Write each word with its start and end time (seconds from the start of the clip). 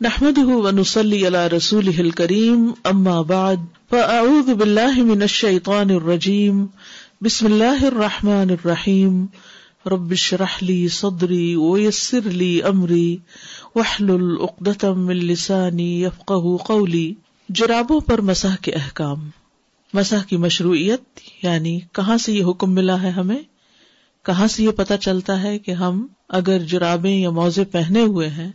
نحمد 0.00 0.38
ونسلی 0.38 1.26
علی 1.26 1.38
رسول 1.52 2.10
کریم 2.10 2.64
اما 2.84 3.20
بعد 3.22 3.62
فاعوذ 3.90 4.48
باللہ 4.50 5.02
من 5.02 5.22
الشیطان 5.22 5.90
الرجیم 5.90 6.64
بسم 7.22 7.46
اللہ 7.46 7.84
الرحمن 7.84 8.50
الرحیم 8.50 9.24
رب 9.86 10.10
اشرح 10.10 10.56
لی 10.62 10.76
صدری 10.88 11.54
ویسر 11.56 12.28
لی 12.32 12.50
امری 12.62 13.16
واحلل 13.76 14.36
عقدة 14.40 14.92
من 14.98 15.24
لسانی 15.24 15.88
یفقہ 16.02 16.56
قولی 16.66 17.14
جرابوں 17.48 18.00
پر 18.00 18.20
مسح 18.20 18.56
کے 18.62 18.72
احکام. 18.72 19.28
مسح 19.94 20.28
کی 20.28 20.36
مشروعیت 20.36 21.24
یعنی 21.42 21.78
کہاں 21.92 22.18
سے 22.18 22.32
یہ 22.32 22.44
حکم 22.44 22.74
ملا 22.74 23.00
ہے 23.02 23.10
ہمیں؟ 23.10 23.42
کہاں 24.26 24.46
سے 24.46 24.62
یہ 24.62 24.70
پتہ 24.76 25.00
چلتا 25.00 25.42
ہے 25.42 25.58
کہ 25.58 25.80
ہم 25.80 26.06
اگر 26.28 26.58
جرابیں 26.68 27.16
یا 27.16 27.30
موزے 27.30 27.64
پہنے 27.64 28.02
ہوئے 28.02 28.28
ہیں 28.28 28.50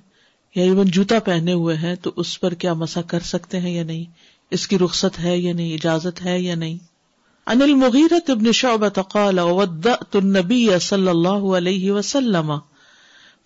یا 0.56 0.64
ایون 0.64 0.86
جوتا 0.86 1.20
پہنے 1.20 1.54
ہوئے 1.54 1.76
ہیں 1.76 1.96
تو 1.96 2.12
اس 2.16 2.40
پر 2.40 2.54
کیا 2.54 2.74
مسا 2.74 3.02
کر 3.02 3.20
سکتے 3.20 3.60
ہیں 3.60 3.72
یا 3.72 3.84
نہیں؟ 3.84 4.06
اس 4.52 4.68
کی 4.68 4.80
رخصت 4.80 5.20
ہے 5.20 5.38
یا 5.38 5.54
نہیں؟ 5.54 5.74
اجازت 5.74 6.26
ہے 6.26 6.40
یا 6.40 6.56
نہیں؟ 6.56 6.78
ان 7.48 7.62
المغیرت 7.62 8.30
ابن 8.30 8.52
شعبت 8.52 9.00
قال 9.10 9.40
ودعت 9.40 10.16
النبی 10.16 10.70
صلی 10.82 11.08
اللہ 11.08 11.58
علیہ 11.58 11.92
وسلم 11.92 12.54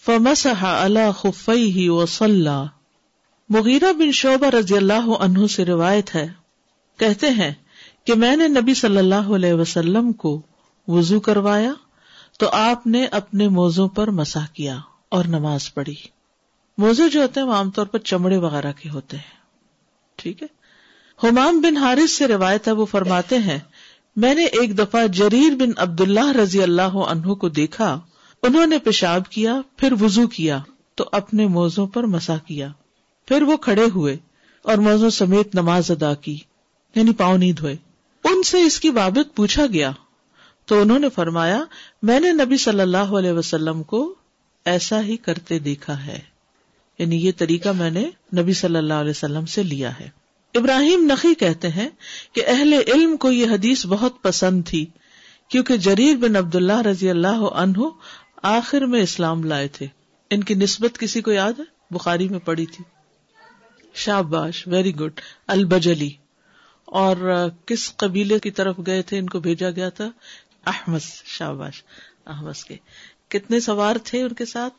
فمسح 0.06 0.66
على 0.66 1.02
خفیہ 1.18 1.90
وصلى۔ 1.90 2.64
مغیرہ 3.50 3.94
بن 3.94 4.12
شعبہ 4.12 4.46
رضی 4.46 4.78
اللہ 4.78 5.08
عنہ 5.20 5.48
سے 5.48 5.66
روایت 5.66 6.16
ہے۔ 6.16 6.28
کہتے 6.98 7.30
ہیں 7.30 7.52
کہ 8.04 8.14
میں 8.14 8.36
نے 8.36 8.48
نبی 8.48 8.74
صلی 8.74 8.98
اللہ 8.98 9.36
علیہ 9.36 9.54
وسلم 9.54 10.12
کو 10.12 10.42
وضو 10.88 11.20
کروایا 11.20 11.74
تو 12.40 12.50
آپ 12.50 12.88
نے 12.88 13.06
اپنے 13.06 13.48
موزوں 13.48 13.88
پر 13.88 14.12
مسح 14.12 14.40
کیا 14.54 14.78
اور 15.10 15.26
نماز 15.26 15.74
پڑھی۔ 15.74 16.15
موزے 16.78 17.10
جو 17.10 17.22
ہوتے 17.22 17.40
ہیں 17.40 17.48
وہ 17.48 17.54
عام 17.54 17.72
طور 17.72 17.86
پر 17.86 18.00
چمڑے 18.00 18.38
وغیرہ 18.38 18.72
کے 18.72 18.90
ہوتے 18.90 19.18
ہیں۔ 19.18 19.36
ٹھیک 20.16 20.44
ہے؟ 20.44 20.48
حمام 21.24 21.62
بن 21.62 21.78
حارث 21.78 22.12
سے 22.12 22.28
روایت 22.28 22.68
ہے، 22.68 22.74
وہ 22.74 22.86
فرماتے 22.86 23.38
ہیں، 23.38 23.60
میں 24.16 24.36
نے 24.36 24.46
ایک 24.46 24.78
دفعہ 24.78 25.08
جریر 25.08 25.56
بن 25.56 25.70
عبد 25.78 26.02
اللہ 26.02 26.32
رضی 26.32 26.64
اللہ 26.64 26.82
عنہ 26.82 27.34
کو 27.34 27.50
دیکھا، 27.50 28.00
انہوں 28.44 28.68
نے 28.68 28.78
پیشاب 28.78 29.30
کیا، 29.30 29.62
پھر 29.78 29.94
وزو 30.02 30.28
کیا، 30.28 30.60
تو 30.96 31.10
اپنے 31.12 31.48
موزوں 31.48 31.88
پر 31.88 32.04
مسا 32.04 32.38
کیا۔ 32.38 32.70
پھر 33.28 33.42
وہ 33.42 33.58
کھڑے 33.58 33.86
ہوئے 33.96 34.18
اور 34.62 34.78
موزوں 34.78 35.10
سمیت 35.10 35.56
نماز 35.56 35.92
ادا 35.92 36.14
کی 36.14 36.38
یعنی 36.96 37.14
پاؤں 37.14 37.38
نہیں 37.38 37.52
دھوئے۔ 37.52 37.76
ان 38.24 38.44
سے 38.44 38.64
اس 38.64 38.80
کی 38.80 38.90
بابت 38.90 39.36
پوچھا 39.36 39.66
گیا، 39.74 39.92
تو 40.66 40.82
انہوں 40.82 41.00
نے 41.00 41.10
فرمایا، 41.10 41.64
میں 42.02 42.20
نے 42.20 42.32
نبی 42.32 42.58
صلی 42.58 42.82
اللہ 42.82 42.98
علیہ 42.98 43.32
وسلم 43.32 43.84
کو 43.84 44.16
ایسا 44.66 45.02
ہی 45.02 45.18
کرتے 45.18 45.60
دیکھا 45.60 46.06
ہے۔ 46.06 46.35
یعنی 47.00 47.26
یہ 47.26 47.32
طریقہ 47.38 47.70
میں 47.70 47.92
نے 47.92 48.10
نبی 48.38 48.54
صلی 48.54 48.76
اللہ 48.76 48.94
علیہ 48.94 49.10
وسلم 49.10 49.46
سے 49.46 49.64
لیا 49.64 50.00
ہے۔ 50.00 50.10
ابراہیم 50.56 51.12
نقی 51.12 51.36
کہتے 51.36 51.70
ہیں 51.70 51.90
کہ 52.34 52.44
اہل 52.48 52.74
علم 52.88 53.18
کو 53.18 53.32
یہ 53.32 53.46
حدیث 53.48 53.86
بہت 53.86 54.22
پسند 54.22 54.62
تھی، 54.66 54.86
کیونکہ 55.50 55.78
جریر 55.78 56.16
بن 56.16 56.36
عبد 56.36 56.56
اللہ 56.56 56.82
رضی 56.82 57.10
اللہ 57.10 57.38
عنہ 57.38 57.78
آخر 58.42 58.82
میں 58.82 59.02
اسلام 59.02 59.44
لائے 59.44 59.68
تھے۔ 59.68 59.88
ان 60.30 60.44
کی 60.44 60.54
نسبت 60.54 61.00
کسی 61.00 61.22
کو 61.22 61.32
یاد 61.32 61.54
ہے؟ 61.60 61.64
بخاری 61.92 62.30
میں 62.30 62.40
پڑی 62.40 62.66
تھی۔ 62.66 62.84
شاباش 63.94 64.68
ویری 64.68 64.96
گڈ 64.96 65.20
البجلی۔ 65.48 66.10
اور 66.86 67.48
کس 67.66 67.98
قبیلے 67.98 68.40
کی 68.40 68.52
طرف 68.52 68.76
گئے 68.88 69.02
تھے؟ 69.02 69.18
ان 69.18 69.30
کو 69.30 69.40
بھیجا 69.40 69.70
گیا 69.72 69.90
تھا۔ 69.90 70.10
احمد 70.68 71.00
شاباش، 71.26 71.84
احمد 72.26 72.64
کے۔ 72.68 72.76
کتنے 73.28 73.60
سوار 73.60 73.96
تھے 74.04 74.24
ان 74.24 74.34
کے 74.34 74.46
ساتھ؟ 74.46 74.74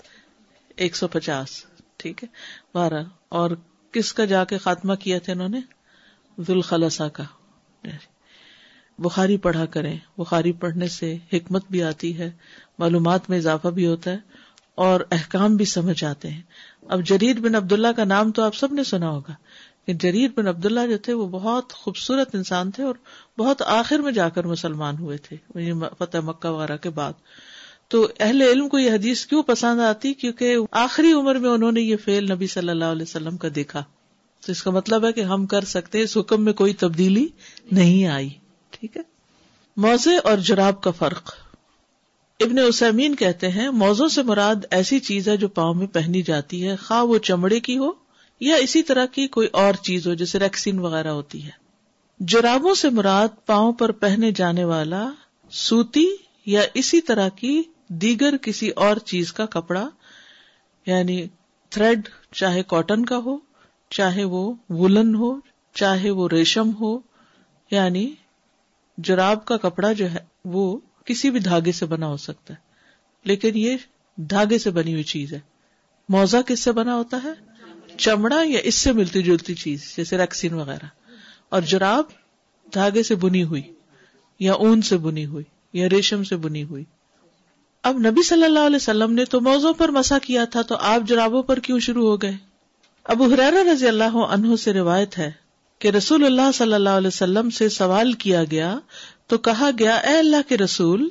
ایک 0.77 0.97
سو 0.97 1.09
پچاس۔ 1.09 1.65
ٹھیک 2.07 2.25
ہے؟ 2.25 2.29
بارہ. 2.75 3.05
اور 3.29 3.51
کس 3.93 4.13
کا 4.13 4.25
جا 4.25 4.45
کے 4.45 4.59
خاتمہ 4.59 4.95
کیا 4.95 5.19
تھا 5.19 5.33
انہوں 5.33 5.49
نے؟ 5.49 5.61
ذوالخلسا 6.41 7.09
کا. 7.09 7.23
یعنی 7.85 7.99
بخاری 8.99 9.37
پڑھا 9.37 9.67
کریں. 9.67 9.99
بخاری 10.19 10.53
پڑھنے 10.53 10.89
سے 10.89 11.17
حکمت 11.33 11.65
بھی 11.71 11.83
آتی 11.83 12.19
ہے، 12.19 12.33
معلومات 12.79 13.31
میں 13.31 13.39
اضافہ 13.39 13.69
بھی 13.69 13.87
ہوتا 13.87 14.11
ہے 14.11 14.17
اور 14.75 15.01
احکام 15.11 15.57
بھی 15.57 15.65
سمجھ 15.65 16.05
آتے 16.05 16.31
ہیں۔ 16.31 16.43
اب 16.89 17.03
جریر 17.03 17.41
بن 17.41 17.55
عبداللہ 17.55 17.93
کا 17.97 18.05
نام 18.05 18.33
تو 18.33 18.43
آپ 18.43 18.55
سب 18.55 18.73
نے 18.73 18.85
سنا 18.85 19.11
ہوگا 19.11 19.35
کہ 19.87 19.93
جریر 19.93 20.29
بن 20.37 20.47
عبداللہ 20.47 20.87
جو 20.91 20.99
تھے 20.99 21.13
وہ 21.13 21.27
بہت 21.27 21.73
خوبصورت 21.73 22.35
انسان 22.35 22.71
تھے 22.71 22.85
اور 22.85 22.95
بہت 23.39 23.63
آخر 23.63 23.99
میں 23.99 24.13
جا 24.13 24.29
کر 24.29 24.45
مسلمان 24.45 24.99
ہوئے 24.99 25.19
تھے۔ 25.19 25.37
یعنی 25.55 25.81
فتح 25.99 26.19
مکہ 26.19 26.49
وغیرہ 26.49 26.77
کے 26.77 26.91
بعد۔ 26.91 27.13
تو 27.89 28.09
اہل 28.21 28.43
علم 28.43 28.69
کو 28.69 28.79
یہ 28.79 28.91
حدیث 28.91 29.27
کیوں 29.27 29.43
پسند 29.43 29.81
آتی؟ 29.81 30.15
کیونکہ 30.15 30.57
آخری 30.71 31.13
عمر 31.13 31.35
میں 31.35 31.51
انہوں 31.51 31.73
نے 31.73 31.81
یہ 31.81 31.97
فیل 31.97 32.33
نبی 32.33 32.47
صلی 32.47 32.69
اللہ 32.69 32.85
علیہ 32.85 33.03
وسلم 33.03 33.37
کا 33.37 33.49
دیکھا۔ 33.55 33.85
تو 34.47 34.53
اس 34.53 34.63
کا 34.63 34.71
مطلب 34.71 35.07
ہے 35.07 35.13
کہ 35.13 35.21
ہم 35.21 35.47
کر 35.47 35.65
سکتے 35.65 36.01
اس 36.01 36.17
حکم 36.17 36.45
میں 36.45 36.53
کوئی 36.53 36.73
تبدیلی 36.73 37.29
نہیں 37.73 38.07
آئی۔ 38.07 38.29
ٹھیک 38.71 38.97
ہے؟ 38.97 39.03
موزے 39.77 40.17
اور 40.17 40.39
جراب 40.39 40.83
کا 40.83 40.91
فرق۔ 40.91 41.35
ابن 42.41 42.59
اسمین 42.59 43.15
کہتے 43.15 43.49
ہیں 43.49 43.71
موزوں 43.71 44.09
سے 44.09 44.23
مراد 44.23 44.55
ایسی 44.71 44.99
چیز 44.99 45.29
ہے 45.29 45.37
جو 45.37 45.49
پاؤں 45.49 45.75
میں 45.75 45.87
پہنی 45.87 46.23
جاتی 46.23 46.69
ہے، 46.69 46.77
خواہ 46.77 47.03
وہ 47.03 47.19
چمڑے 47.19 47.61
کی 47.61 47.79
ہو 47.79 47.91
یا 48.41 48.57
اسی 48.57 48.83
طرح 48.83 49.07
کی 49.07 49.27
کوئی 49.27 49.49
اور 49.53 49.75
چیز 49.75 50.07
ہو، 50.07 50.15
جیسے 50.15 50.39
ریکسین 50.39 50.79
وغیرہ 50.79 51.09
ہوتی 51.09 51.45
ہے۔ 51.45 51.51
جرابوں 52.21 52.75
سے 52.75 52.91
مراد 52.91 53.47
پاؤں 53.47 53.73
پر 53.73 53.93
پہنے 53.93 54.33
جانے 54.33 54.65
والا 54.65 55.11
سوتی 55.51 56.07
یا 56.47 56.61
اسی 56.75 57.01
طرح 57.01 57.29
کی 57.29 57.63
دیگر 57.89 58.37
کسی 58.37 58.69
اور 58.69 58.97
چیز 58.97 59.33
کا 59.33 59.47
کپڑا 59.47 59.89
یعنی 60.87 61.27
تھریڈ 61.69 62.09
چاہے 62.33 62.63
کاٹن 62.63 63.05
کا 63.05 63.17
ہو، 63.17 63.39
چاہے 63.91 64.25
وہ 64.25 64.55
وولن 64.71 65.15
ہو، 65.15 65.41
چاہے 65.75 66.11
وہ 66.11 66.29
ریشم 66.29 66.71
ہو 66.81 66.99
یعنی 67.71 68.15
جراب 68.99 69.45
کا 69.45 69.57
کپڑا 69.57 69.93
جو 69.93 70.11
ہے، 70.11 70.19
وہ 70.45 70.79
کسی 71.05 71.31
بھی 71.31 71.41
دھاگے 71.41 71.73
سے 71.73 71.87
بنا 71.87 72.07
ہو 72.07 72.17
سکتا 72.17 72.55
ہے۔ 72.55 72.59
لیکن 73.25 73.51
یہ 73.55 73.77
دھاگے 74.17 74.59
سے 74.59 74.71
بنی 74.71 74.93
ہوئی 74.93 75.03
چیز 75.03 75.33
ہے۔ 75.33 75.41
موزہ 76.09 76.37
کس 76.47 76.61
سے 76.61 76.73
بنا 76.73 76.95
ہوتا 76.95 77.21
ہے؟ 77.25 77.57
چمڑا 77.97 78.43
یا 78.45 78.61
اس 78.63 78.75
سے 78.75 78.93
ملتی 78.93 79.23
جلتی 79.23 79.55
چیز، 79.55 79.97
جیسے 79.97 80.19
ریکسین 80.19 80.53
وغیرہ۔ 80.55 80.87
اور 81.49 81.61
جراب 81.61 82.05
دھاگے 82.75 83.03
سے 83.03 83.15
بنی 83.15 83.45
ہوئی، 83.45 83.63
یا 84.41 84.53
اون 84.53 84.83
سے 84.83 84.97
بنی 84.97 85.27
ہوئی، 85.27 85.45
یا 85.73 85.89
ریشم 85.89 86.25
سے 86.25 86.37
بنی 86.37 86.63
ہوئی۔ 86.63 86.85
اب 87.85 87.99
نبی 87.99 88.23
صلی 88.23 88.45
اللہ 88.45 88.67
علیہ 88.67 88.77
وسلم 88.77 89.13
نے 89.13 89.25
تو 89.25 89.41
موزوں 89.41 89.73
پر 89.73 89.89
مسا 89.89 90.19
کیا 90.19 90.45
تھا 90.45 90.63
تو 90.63 90.77
آپ 90.77 91.01
جرابوں 91.07 91.43
پر 91.43 91.59
کیوں 91.59 91.79
شروع 91.81 92.09
ہو 92.09 92.23
گئے؟ 92.23 92.37
ابو 93.05 93.25
حرارا 93.25 93.63
رضی 93.73 93.87
اللہ 93.89 94.17
عنہ 94.29 94.57
سے 94.57 94.73
روایت 94.73 95.19
ہے 95.19 95.31
کہ 95.79 95.89
رسول 95.89 96.25
اللہ 96.25 96.51
صلی 96.55 96.75
اللہ 96.75 96.97
علیہ 96.97 97.09
وسلم 97.09 97.51
سے 97.51 97.69
سوال 97.69 98.13
کیا 98.13 98.45
گیا 98.45 98.79
تو 99.27 99.39
کہا 99.39 99.71
گیا، 99.79 99.95
اے 99.95 100.19
اللہ 100.19 100.49
کے 100.49 100.57
رسول، 100.57 101.09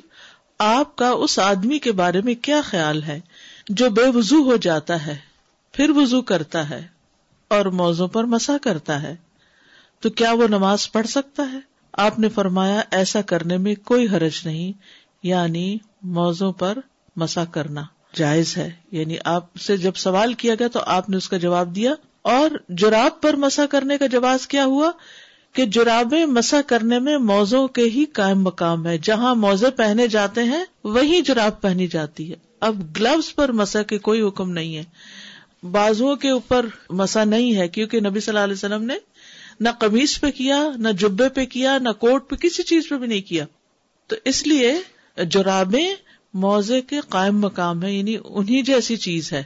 آپ 0.58 0.96
کا 0.96 1.08
اس 1.08 1.38
آدمی 1.38 1.78
کے 1.78 1.92
بارے 1.92 2.20
میں 2.20 2.34
کیا 2.34 2.60
خیال 2.60 3.02
ہے 3.02 3.20
جو 3.68 3.90
بے 3.90 4.08
وضو 4.14 4.42
ہو 4.44 4.56
جاتا 4.56 5.06
ہے، 5.06 5.16
پھر 5.74 5.90
وضو 5.90 6.22
کرتا 6.22 6.68
ہے 6.70 6.86
اور 7.50 7.66
موزوں 7.66 8.08
پر 8.08 8.24
مسا 8.24 8.56
کرتا 8.62 9.02
ہے؟ 9.02 9.16
تو 10.00 10.10
کیا 10.10 10.32
وہ 10.32 10.48
نماز 10.48 10.92
پڑھ 10.92 11.06
سکتا 11.06 11.52
ہے؟ 11.52 11.58
آپ 11.92 12.18
نے 12.18 12.28
فرمایا، 12.28 12.82
ایسا 12.90 13.20
کرنے 13.22 13.56
میں 13.56 13.74
کوئی 13.84 14.08
حرج 14.08 14.40
نہیں 14.44 14.72
یعنی 15.22 15.78
موزوں 16.06 16.52
پر 16.52 16.78
مسا 17.16 17.44
کرنا 17.44 17.82
جائز 18.14 18.56
ہے۔ 18.56 18.70
یعنی 18.92 19.16
آپ 19.24 19.56
سے 19.56 19.76
جب 19.76 19.92
سوال 19.96 20.34
کیا 20.34 20.54
گیا 20.54 20.68
تو 20.68 20.80
آپ 20.86 21.08
نے 21.08 21.16
اس 21.16 21.28
کا 21.28 21.36
جواب 21.36 21.76
دیا۔ 21.76 21.94
اور 22.22 22.50
جراب 22.68 23.20
پر 23.20 23.36
مسا 23.36 23.66
کرنے 23.66 23.98
کا 23.98 24.06
جواز 24.06 24.46
کیا 24.46 24.64
ہوا 24.64 24.90
کہ 25.52 25.64
جرابیں 25.64 26.26
مسا 26.26 26.60
کرنے 26.66 26.98
میں 26.98 27.18
موزوں 27.18 27.68
کے 27.68 27.82
ہی 27.82 28.04
قائم 28.04 28.42
مقام 28.42 28.86
ہے۔ 28.86 28.98
جہاں 28.98 29.34
موزے 29.34 29.70
پہنے 29.70 30.08
جاتے 30.08 30.42
ہیں، 30.42 30.64
وہی 30.84 31.20
جراب 31.22 31.60
پہنی 31.60 31.86
جاتی 31.86 32.30
ہے۔ 32.30 32.36
اب 32.60 32.96
گلوز 32.96 33.34
پر 33.34 33.52
مسا 33.52 33.82
کے 33.82 33.98
کوئی 33.98 34.22
حکم 34.22 34.50
نہیں 34.50 34.76
ہے۔ 34.76 34.84
بازو 35.70 36.16
کے 36.16 36.30
اوپر 36.30 36.66
مسا 36.90 37.24
نہیں 37.24 37.56
ہے، 37.56 37.68
کیونکہ 37.68 38.00
نبی 38.00 38.20
صلی 38.20 38.32
اللہ 38.32 38.44
علیہ 38.44 38.54
وسلم 38.54 38.82
نے 38.82 38.94
نہ 39.60 39.68
قمیص 39.80 40.20
پہ 40.20 40.30
کیا، 40.30 40.68
نہ 40.76 40.88
جبے 40.88 41.28
پہ 41.28 41.44
کیا، 41.44 41.78
نہ 41.78 41.88
کوٹ 41.88 42.30
پہ، 42.30 42.36
کسی 42.36 42.62
چیز 42.62 42.88
پہ 42.88 42.94
بھی 42.94 43.06
نہیں 43.06 43.20
کیا۔ 43.20 43.44
تو 44.06 44.16
اس 44.24 44.46
لیے 44.46 44.74
جرابیں 45.24 45.94
موزے 46.34 46.80
کے 46.80 47.00
قائم 47.08 47.40
مقام 47.40 47.82
ہے 47.82 47.92
یعنی 47.92 48.16
انہیں 48.24 48.62
جیسی 48.62 48.96
چیز 48.96 49.32
ہے۔ 49.32 49.42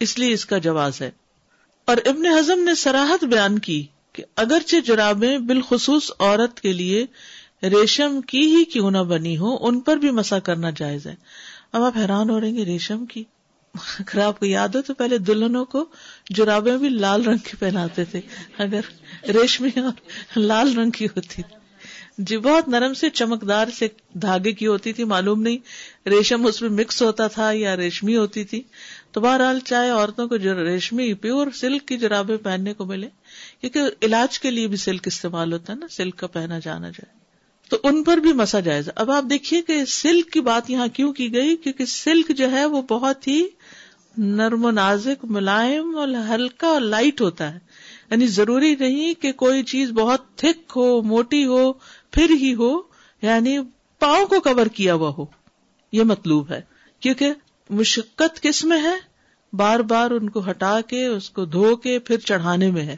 اس 0.00 0.18
لیے 0.18 0.32
اس 0.32 0.46
کا 0.46 0.58
جواز 0.58 1.02
ہے۔ 1.02 1.10
اور 1.84 1.96
ابن 2.04 2.38
ہزم 2.38 2.60
نے 2.64 2.74
سراہد 2.74 3.24
بیان 3.24 3.58
کی 3.58 3.86
کہ 4.12 4.24
اگرچہ 4.36 4.76
جرابیں 4.86 5.38
بالخصوص 5.38 6.10
عورت 6.18 6.60
کے 6.60 6.72
لیے 6.72 7.06
ریشم 7.62 8.20
کی 8.20 8.56
ہی 8.56 8.64
کیوں 8.64 8.90
نہ 8.90 8.98
بنی 8.98 9.38
ہو، 9.38 9.56
ان 9.60 9.80
پر 9.80 9.96
بھی 9.96 10.10
مسا 10.10 10.38
کرنا 10.38 10.70
جائز 10.76 11.06
ہے۔ 11.06 11.14
اب 11.72 11.82
آپ 11.82 11.96
حیران 11.96 12.30
ہو 12.30 12.40
رہے 12.40 12.52
گے، 12.52 12.64
ریشم 12.64 13.06
کی؟ 13.06 13.24
اگر 13.74 14.18
آپ 14.18 14.40
کو 14.40 14.46
یاد 14.46 14.68
ہو 14.68 14.82
تو 14.82 14.94
پہلے 14.94 15.18
دلہنوں 15.18 15.64
کو 15.64 15.84
جرابیں 16.30 16.76
بھی 16.76 16.88
لال 16.88 17.24
رنگ 17.24 17.38
کی 17.38 17.56
پہناتے 17.58 18.04
تھے۔ 18.04 18.20
اگر 18.58 18.80
ریشمی 19.28 19.80
اور 19.80 20.38
لال 20.38 20.78
رنگ 20.78 20.90
کی 20.90 21.06
ہوتی۔ 21.06 21.28
تھی 21.28 21.63
جی 22.18 22.36
بہت 22.36 22.68
نرم 22.68 22.94
سے 22.94 23.10
چمکدار 23.10 23.68
سے 23.68 23.88
دھاگے 24.14 24.52
کی 24.52 24.66
ہوتی 24.66 24.92
تھی، 24.92 25.04
معلوم 25.04 25.42
نہیں۔ 25.42 25.58
ریشم 26.08 26.46
اس 26.46 26.62
میں 26.62 26.70
مکس 26.70 27.02
ہوتا 27.02 27.26
تھا 27.26 27.52
یا 27.52 27.76
ریشمی 27.76 28.16
ہوتی 28.16 28.44
تھی۔ 28.44 28.62
تو 29.12 29.20
بہرحال 29.20 29.60
چاہے 29.60 29.90
عورتوں 29.90 30.28
کو 30.28 30.36
جو 30.36 30.64
ریشمی 30.64 31.14
پیور 31.14 31.46
سلک 31.54 31.88
کی 31.88 31.96
جرابیں 31.98 32.36
پہننے 32.36 32.74
کو 32.74 32.84
ملے۔ 32.84 33.08
کیونکہ 33.60 33.80
علاج 34.02 34.38
کے 34.38 34.50
لیے 34.50 34.66
بھی 34.66 34.76
سلک 34.76 35.06
استعمال 35.06 35.52
ہوتا 35.52 35.72
ہے 35.72 35.78
نا 35.78 35.86
سلک 35.90 36.16
کا 36.16 36.26
پہنا 36.26 36.58
جانا 36.58 36.88
جائے۔ 36.88 37.24
تو 37.68 37.76
ان 37.82 38.02
پر 38.02 38.16
بھی 38.16 38.32
مسا 38.32 38.60
جائز۔ 38.60 38.88
اب 38.94 39.10
آپ 39.10 39.24
دیکھیے 39.30 39.62
کہ 39.62 39.84
سلک 39.84 40.32
کی 40.32 40.40
بات 40.40 40.70
یہاں 40.70 40.88
کیوں 40.88 41.12
کی 41.12 41.34
گئی؟ 41.34 41.56
کیونکہ 41.56 41.84
سلک 41.84 42.28
جو 42.28 42.50
ہے 42.50 42.64
وہ 42.64 42.82
بہت 42.82 43.28
ہی 43.28 43.46
نرم 44.18 44.64
و 44.64 44.70
نازک، 44.70 45.24
ملائم 45.24 45.96
اور 45.96 46.08
ہلکا 46.08 46.66
اور 46.66 46.80
لائٹ 46.80 47.20
ہوتا 47.20 47.54
ہے۔ 47.54 47.58
یعنی 48.10 48.26
ضروری 48.26 48.76
نہیں 48.76 49.14
کہ 49.14 49.32
کوئی 49.32 49.62
چیز 49.62 49.90
بہت 49.90 50.34
تھک 50.36 50.72
ہو، 50.76 51.02
موٹی 51.02 51.46
ہو 51.46 51.72
پھر 52.14 52.30
ہی 52.30 52.54
ہو 52.54 52.80
یعنی 53.22 53.58
پاؤں 53.98 54.26
کو 54.26 54.40
کور 54.40 54.66
کیا 54.66 54.94
ہوا 54.94 55.12
ہو۔ 55.18 55.24
یہ 55.92 56.02
مطلوب 56.02 56.50
ہے۔ 56.50 56.60
کیونکہ 57.00 57.32
مشقت 57.70 58.42
کس 58.42 58.64
میں 58.64 58.82
ہے؟ 58.82 59.14
بار 59.52 59.80
بار 59.80 60.10
ان 60.10 60.30
کو 60.30 60.50
ہٹا 60.50 60.80
کے، 60.80 61.06
اس 61.06 61.30
کو 61.30 61.44
دھو 61.44 61.76
کے 61.76 61.98
پھر 61.98 62.18
چڑھانے 62.18 62.70
میں 62.70 62.82
ہے۔ 62.82 62.96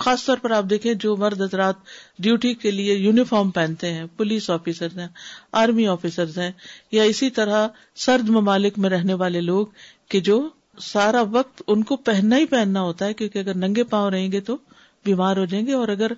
خاص 0.00 0.24
طور 0.24 0.36
پر 0.36 0.50
آپ 0.50 0.64
دیکھیں، 0.70 0.94
جو 0.94 1.16
مرد 1.16 1.40
حضرات 1.40 1.74
ڈیوٹی 2.18 2.54
کے 2.54 2.70
لیے 2.70 2.94
یونیفارم 2.94 3.50
پہنتے 3.50 3.92
ہیں 3.92 4.04
پولیس 4.16 4.50
آفیسر 4.50 4.86
ہیں 4.86 5.08
آرمی 5.52 5.86
آفیسر 5.86 6.24
ہیں، 6.24 6.52
یا 6.92 7.02
اسی 7.02 7.30
طرح 7.30 7.68
سرد 7.96 8.28
ممالک 8.28 8.78
میں 8.78 8.90
رہنے 8.90 9.14
والے 9.14 9.40
لوگ 9.40 9.66
کہ 10.08 10.20
جو 10.20 10.48
سارا 10.80 11.22
وقت 11.22 11.62
ان 11.66 11.84
کو 11.84 11.96
پہننا 11.96 12.36
ہی 12.38 12.46
پہننا 12.46 12.80
ہوتا 12.80 13.06
ہے، 13.06 13.14
کیونکہ 13.14 13.38
اگر 13.38 13.56
ننگے 13.56 13.84
پاؤں 13.84 14.10
رہیں 14.10 14.32
گے 14.32 14.40
تو 14.40 14.56
بیمار 15.04 15.36
ہو 15.36 15.44
جائیں 15.44 15.66
گے 15.66 15.72
اور 15.72 15.88
اگر 15.88 16.12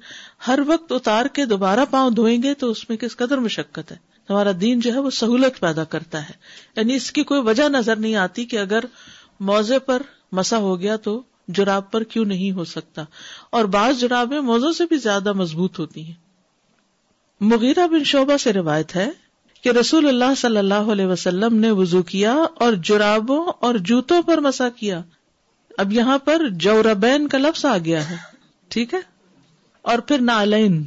ہر 0.47 0.59
وقت 0.67 0.93
اتار 0.93 1.27
کے 1.27 1.45
دوبارہ 1.45 1.81
پاؤں 1.91 2.11
دھوئیں 2.11 2.43
گے 2.43 2.55
تو 2.55 2.71
اس 2.71 2.89
میں 2.89 2.97
کس 2.97 3.17
قدر 3.17 3.39
مشقت 3.39 3.93
ہے؟ 3.93 3.97
ہمارا 4.31 4.51
دین 4.61 4.81
جو 4.81 4.95
ہے 4.95 4.99
وہ 4.99 5.11
سہولت 5.11 5.61
پیدا 5.61 5.85
کرتا 5.85 6.29
ہے۔ 6.29 6.35
یعنی 6.77 6.95
اس 6.95 7.13
کی 7.13 7.23
کوئی 7.23 7.41
وجہ 7.41 7.69
نظر 7.69 7.97
نہیں 7.97 8.15
آتی 8.15 8.45
کہ 8.45 8.57
اگر 8.57 8.81
موزے 9.41 9.79
پر 9.79 10.03
مسا 10.33 10.57
ہو 10.57 10.81
گیا 10.81 10.97
تو 10.97 11.23
جراب 11.49 11.91
پر 11.91 12.03
کیوں 12.03 12.25
نہیں 12.25 12.53
ہو 12.53 12.65
سکتا؟ 12.65 13.05
اور 13.51 13.65
بعض 13.65 14.01
جرابیں 14.01 14.41
موزوں 14.41 14.73
سے 14.73 14.85
بھی 14.85 14.97
زیادہ 14.97 15.33
مضبوط 15.33 15.79
ہوتی 15.79 16.05
ہیں۔ 16.05 16.15
مغیرہ 17.41 17.87
بن 17.87 18.05
شعبہ 18.05 18.37
سے 18.37 18.53
روایت 18.53 18.97
ہے 18.97 19.11
کہ 19.63 19.69
رسول 19.69 20.09
اللہ 20.09 20.35
صلی 20.37 20.57
اللہ 20.57 20.75
علیہ 20.75 21.07
وسلم 21.07 21.57
نے 21.57 21.71
وضو 21.71 22.03
کیا 22.03 22.37
اور 22.55 22.73
جرابوں 22.73 23.47
اور 23.61 23.75
جوتوں 23.75 24.23
پر 24.23 24.39
مسا 24.39 24.69
کیا۔ 24.69 25.03
اب 25.79 25.93
یہاں 25.93 26.19
پر 26.19 26.49
جوربین 26.49 27.29
کا 27.29 27.39
لفظ 27.39 27.65
آ 27.65 27.79
گیا 27.79 28.11
ہے۔ 28.11 28.30
ٹھیک 28.71 28.95
ہے؟ 28.95 28.99
اور 29.83 29.99
پھر 29.99 30.19
نالین 30.19 30.87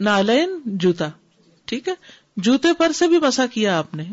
نالین 0.00 0.60
جوتا، 0.64 1.08
ٹھیک 1.64 1.88
ہے؟ 1.88 1.94
جوتے 2.36 2.68
پر 2.78 2.92
سے 2.92 3.08
بھی 3.08 3.18
مسا 3.18 3.46
کیا 3.46 3.78
آپ 3.78 3.94
نے۔ 3.94 4.04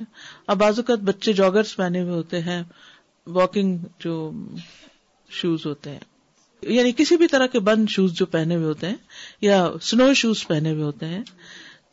اب 0.47 0.57
بازوقت 0.57 1.03
بچے 1.03 1.33
جاگرس 1.33 1.75
پہنے 1.75 2.01
ہوئے 2.01 2.12
ہوتے 2.12 2.42
ہیں 2.42 2.63
واکنگ 3.27 3.77
جو 4.00 4.31
شوز 5.30 5.65
ہوتے 5.65 5.89
ہیں۔ 5.89 6.00
یعنی 6.62 6.92
کسی 6.92 7.18
بھی 7.18 7.27
طرح 7.27 7.47
کے 7.47 7.59
بند 7.59 7.89
شوز 7.89 8.13
جو 8.13 8.25
پہنے 8.25 8.56
ہوئے 8.56 8.65
ہوتے 8.65 8.89
ہیں، 8.89 8.95
یا 9.42 9.69
سنو 9.81 10.13
شوز 10.13 10.47
پہنے 10.47 10.71
ہوئے 10.71 10.83
ہوتے 10.83 11.06
ہیں۔ 11.06 11.24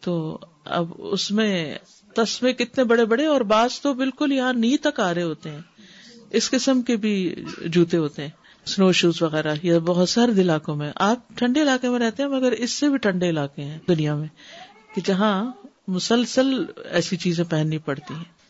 تو 0.01 0.39
اب 0.65 0.93
اس 0.99 1.31
میں 1.31 1.79
تسمے 2.15 2.53
کتنے 2.53 2.85
بڑے 2.85 3.05
بڑے، 3.05 3.27
اور 3.27 3.41
بعض 3.41 3.81
تو 3.81 3.95
بالکل 3.95 4.33
یہاں 4.33 4.53
نی 4.53 4.77
تک 4.77 5.01
آ 5.01 5.15
رہے 5.15 5.23
ہوتے 5.23 5.51
ہیں۔ 5.51 5.61
اس 6.31 6.51
قسم 6.51 6.83
کے 6.83 6.97
بھی 6.97 7.35
جوتے 7.67 7.97
ہوتے 7.97 8.23
ہیں۔ 8.23 8.42
سنو 8.67 8.93
شوز 8.93 9.23
وغیرہ 9.23 9.55
یا 9.63 9.79
بہت 9.79 10.09
سرد 10.09 10.39
علاقوں 10.39 10.77
میں، 10.77 10.93
آپ 10.95 11.19
ٹھنڈے 11.35 11.63
علاقے 11.63 11.89
میں 11.89 11.99
رہتے 11.99 12.23
ہیں 12.23 12.31
مگر 12.31 12.53
اس 12.53 12.71
سے 12.71 12.89
بھی 12.89 12.99
ٹھنڈے 12.99 13.29
علاقے 13.29 13.63
ہیں 13.63 13.79
دنیا 13.89 14.15
میں، 14.15 14.29
کہ 14.95 15.01
جہاں 15.05 15.53
مسلسل 15.89 16.65
ایسی 16.91 17.17
چیزیں 17.17 17.45
پہننی 17.45 17.79
پڑتی 17.79 18.15
ہیں۔ 18.15 18.43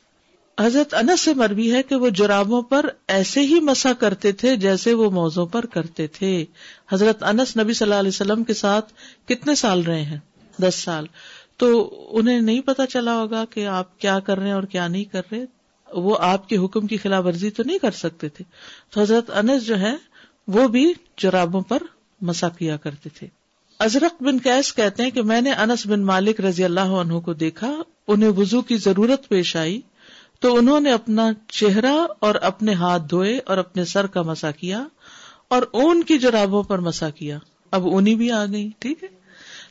حضرت 0.60 0.94
انس 0.94 1.20
سے 1.20 1.34
مربی 1.34 1.72
ہے 1.72 1.82
کہ 1.82 1.94
وہ 1.94 2.08
جرابوں 2.08 2.62
پر 2.62 2.86
ایسے 3.08 3.40
ہی 3.40 3.60
مسا 3.60 3.92
کرتے 3.92 4.32
تھے 4.32 4.56
جیسے 4.56 4.94
وہ 4.94 5.10
موزوں 5.10 5.46
پر 5.46 5.66
کرتے 5.66 6.06
تھے۔ 6.06 6.44
حضرت 6.92 7.22
انس 7.22 7.56
نبی 7.56 7.72
صلی 7.72 7.86
اللہ 7.86 7.98
علیہ 7.98 8.08
وسلم 8.08 8.44
کے 8.44 8.54
ساتھ 8.54 8.92
کتنے 9.26 9.54
سال 9.54 9.82
رہے 9.82 10.02
ہیں؟ 10.02 10.18
دس 10.60 10.74
سال۔ 10.74 11.06
تو 11.56 11.94
انہیں 12.12 12.40
نہیں 12.40 12.60
پتا 12.60 12.86
چلا 12.86 13.14
ہوگا 13.14 13.44
کہ 13.44 13.66
آپ 13.66 14.00
کیا 14.00 14.20
کر 14.20 14.38
رہے 14.38 14.46
ہیں 14.46 14.54
اور 14.54 14.62
کیا 14.62 14.88
نہیں 14.88 15.04
کر 15.04 15.22
رہے۔ 15.32 15.61
وہ 15.94 16.16
آپ 16.20 16.48
کے 16.48 16.56
حکم 16.56 16.86
کی 16.86 16.96
خلاف 16.96 17.24
ورزی 17.26 17.50
تو 17.50 17.62
نہیں 17.66 17.78
کر 17.78 17.90
سکتے 17.90 18.28
تھے۔ 18.28 18.44
تو 18.90 19.00
حضرت 19.00 19.30
انس 19.30 19.66
جو 19.66 19.78
ہے 19.78 19.94
وہ 20.48 20.68
بھی 20.68 20.92
جرابوں 21.18 21.60
پر 21.60 21.78
مسا 22.20 22.48
کیا 22.48 22.76
کرتے 22.76 23.08
تھے۔ 23.08 23.26
ازرق 23.78 24.22
بن 24.22 24.38
کیس 24.38 24.74
کہتے 24.74 25.02
ہیں 25.02 25.10
کہ 25.10 25.22
میں 25.22 25.40
نے 25.40 25.52
انس 25.52 25.86
بن 25.86 26.04
مالک 26.04 26.40
رضی 26.40 26.64
اللہ 26.64 26.80
عنہ 26.80 27.18
کو 27.18 27.32
دیکھا، 27.32 27.76
انہیں 28.08 28.28
وضو 28.28 28.60
کی 28.60 28.76
ضرورت 28.76 29.28
پیش 29.28 29.56
آئی۔ 29.56 29.80
تو 30.40 30.56
انہوں 30.56 30.80
نے 30.80 30.92
اپنا 30.92 31.30
چہرہ 31.48 32.06
اور 32.18 32.34
اپنے 32.34 32.72
ہاتھ 32.72 33.02
دھوئے 33.10 33.40
اور 33.46 33.58
اپنے 33.58 33.84
سر 33.84 34.06
کا 34.06 34.22
مسا 34.22 34.50
کیا 34.50 34.86
اور 35.48 35.62
اون 35.70 36.02
کی 36.02 36.18
جرابوں 36.18 36.62
پر 36.62 36.78
مسا 36.78 37.10
کیا۔ 37.10 37.38
اب 37.70 37.86
اونی 37.86 38.14
بھی 38.14 38.30
آ 38.30 38.44
گئی، 38.44 38.70
ٹھیک 38.78 39.04
ہے۔ 39.04 39.08